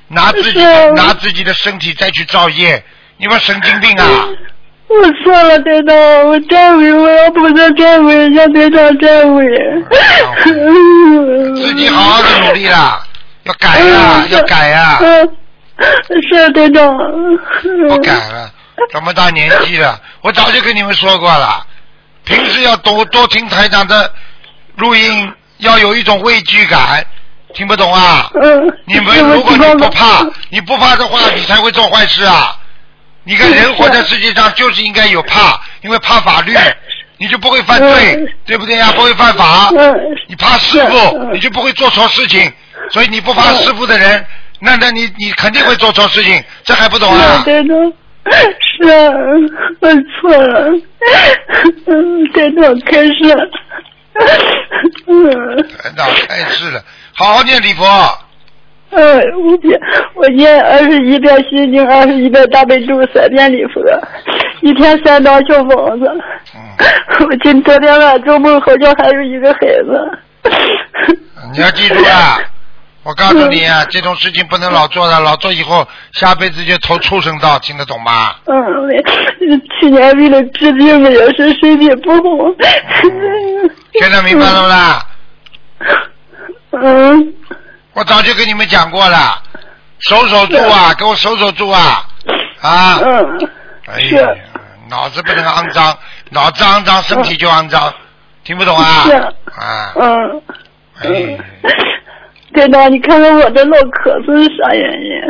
[0.08, 2.82] 拿自己啊拿自己的身体再去造业，
[3.18, 4.30] 你妈神经病啊！
[4.92, 5.96] 我错了，队长，
[6.28, 9.46] 我忏悔，我要菩萨忏悔，向队长忏悔。
[11.56, 13.02] 自己好好的努力啦，
[13.44, 15.30] 要改呀，要改呀，嗯，
[16.30, 16.98] 是队长。
[17.88, 18.52] 不改了，
[18.92, 21.66] 这么大年纪了，我早就跟你们说过了，
[22.26, 24.12] 平时要多多听台长的
[24.76, 27.06] 录音，要有一种畏惧感，
[27.54, 28.30] 听不懂啊？
[28.42, 28.78] 嗯。
[28.86, 32.58] 你们如果你不怕，你不怕的话，你才会做坏事啊！
[33.24, 36.56] 你看人活在世界上就是应该有怕，因为怕法律，
[37.18, 38.92] 你就不会犯罪，嗯对不对呀？
[38.96, 39.70] 不会犯法。
[39.78, 39.96] 嗯。
[40.28, 42.52] 你怕师傅，嗯你就不会做错事情，
[42.92, 44.26] 所以你不怕师傅的人，
[44.60, 47.44] 那那你你肯定会做错事情，这还不懂是啊？
[47.46, 49.12] 是啊，
[49.82, 50.72] 我错了。
[51.88, 53.52] 嗯，队长开始。
[55.08, 55.70] 嗯。
[55.78, 57.86] 台长开示了，好好念礼佛，
[58.92, 59.80] 嗯，五遍
[60.16, 63.82] 我念二十一遍心经，二十一遍大悲咒，三遍礼佛，
[64.62, 66.06] 一天三张小房子。
[66.56, 66.60] 嗯，
[67.26, 70.20] 我今昨天晚上做梦，好像还有一个孩子。
[71.54, 72.40] 你要记住啊。
[73.04, 78.36] 我告诉你啊，这种事情不能老做的，老做以后下辈子就投畜生道，听得懂吗？
[78.46, 78.88] 嗯，我
[79.80, 82.54] 去年为了治病，我也是身体不好。
[84.00, 85.06] 现在明白了不啦？
[86.72, 87.34] 嗯。
[87.94, 89.42] 我早就跟你们讲过了，
[90.00, 92.06] 守守住啊，给我守守住啊，
[92.62, 93.00] 啊！
[93.04, 93.50] 嗯。
[93.88, 94.28] 哎呀，
[94.90, 95.98] 脑子不能肮脏，
[96.30, 97.94] 脑子肮脏，身体就肮脏，
[98.44, 99.04] 听不懂啊？
[99.06, 100.42] 是啊，嗯。
[101.02, 101.38] 哎，
[102.54, 105.22] 队长，你看看我这脑壳子是啥原因？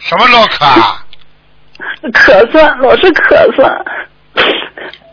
[0.00, 1.04] 什么唠嗑啊？
[2.12, 3.62] 咳嗽，老是咳嗽。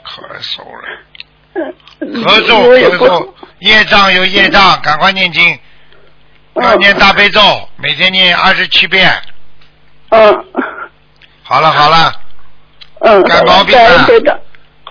[0.04, 0.84] 咳嗽了，
[2.02, 3.30] 咳咳嗽咳嗽，
[3.60, 5.60] 业障有业障，赶快念经，
[6.56, 7.41] 要念大悲咒，
[7.78, 9.12] 每天念二十七遍。
[10.10, 10.45] 嗯。
[11.43, 12.14] 好了好了，
[13.02, 13.24] 嗯。
[13.24, 14.38] 改毛病了感恩队长。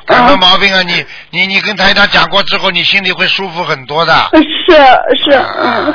[0.06, 0.82] 改什么毛病啊？
[0.82, 4.30] 你你你跟台长讲过之后，你心里会舒服很多的。
[4.32, 4.74] 是
[5.24, 5.94] 是嗯。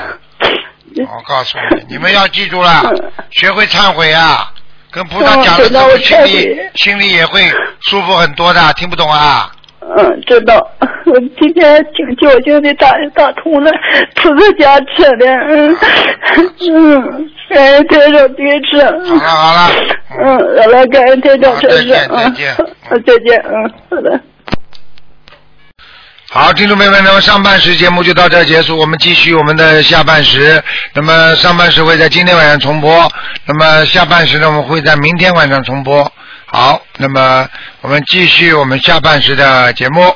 [0.98, 4.54] 我告诉你，你们要记住了，嗯学会忏悔啊，
[4.92, 7.52] 跟菩萨讲了之后，心里心里也会
[7.82, 8.72] 舒服很多的。
[8.74, 9.52] 听不懂啊？
[9.98, 10.56] 嗯，知道。
[11.06, 13.72] 我 今天挺侥幸的打打通了，
[14.16, 15.78] 菩萨加持的，嗯
[16.74, 18.84] 嗯，感恩台长支持。
[18.84, 19.72] 好了好了，
[20.20, 21.70] 嗯，好了，感恩台长支持。
[21.70, 24.20] 好再见嗯再见好再见，嗯，好的。
[26.32, 30.62] 好，听众朋友们，那么上半时节目就到这儿结束，我们继续我们的下半时。
[30.94, 33.08] 那么上半时会在今天晚上重播，
[33.46, 36.12] 那么下半时呢，我们会在明天晚上重播。
[36.56, 37.46] 好，那么
[37.82, 40.16] 我们继续我们下半时的节目。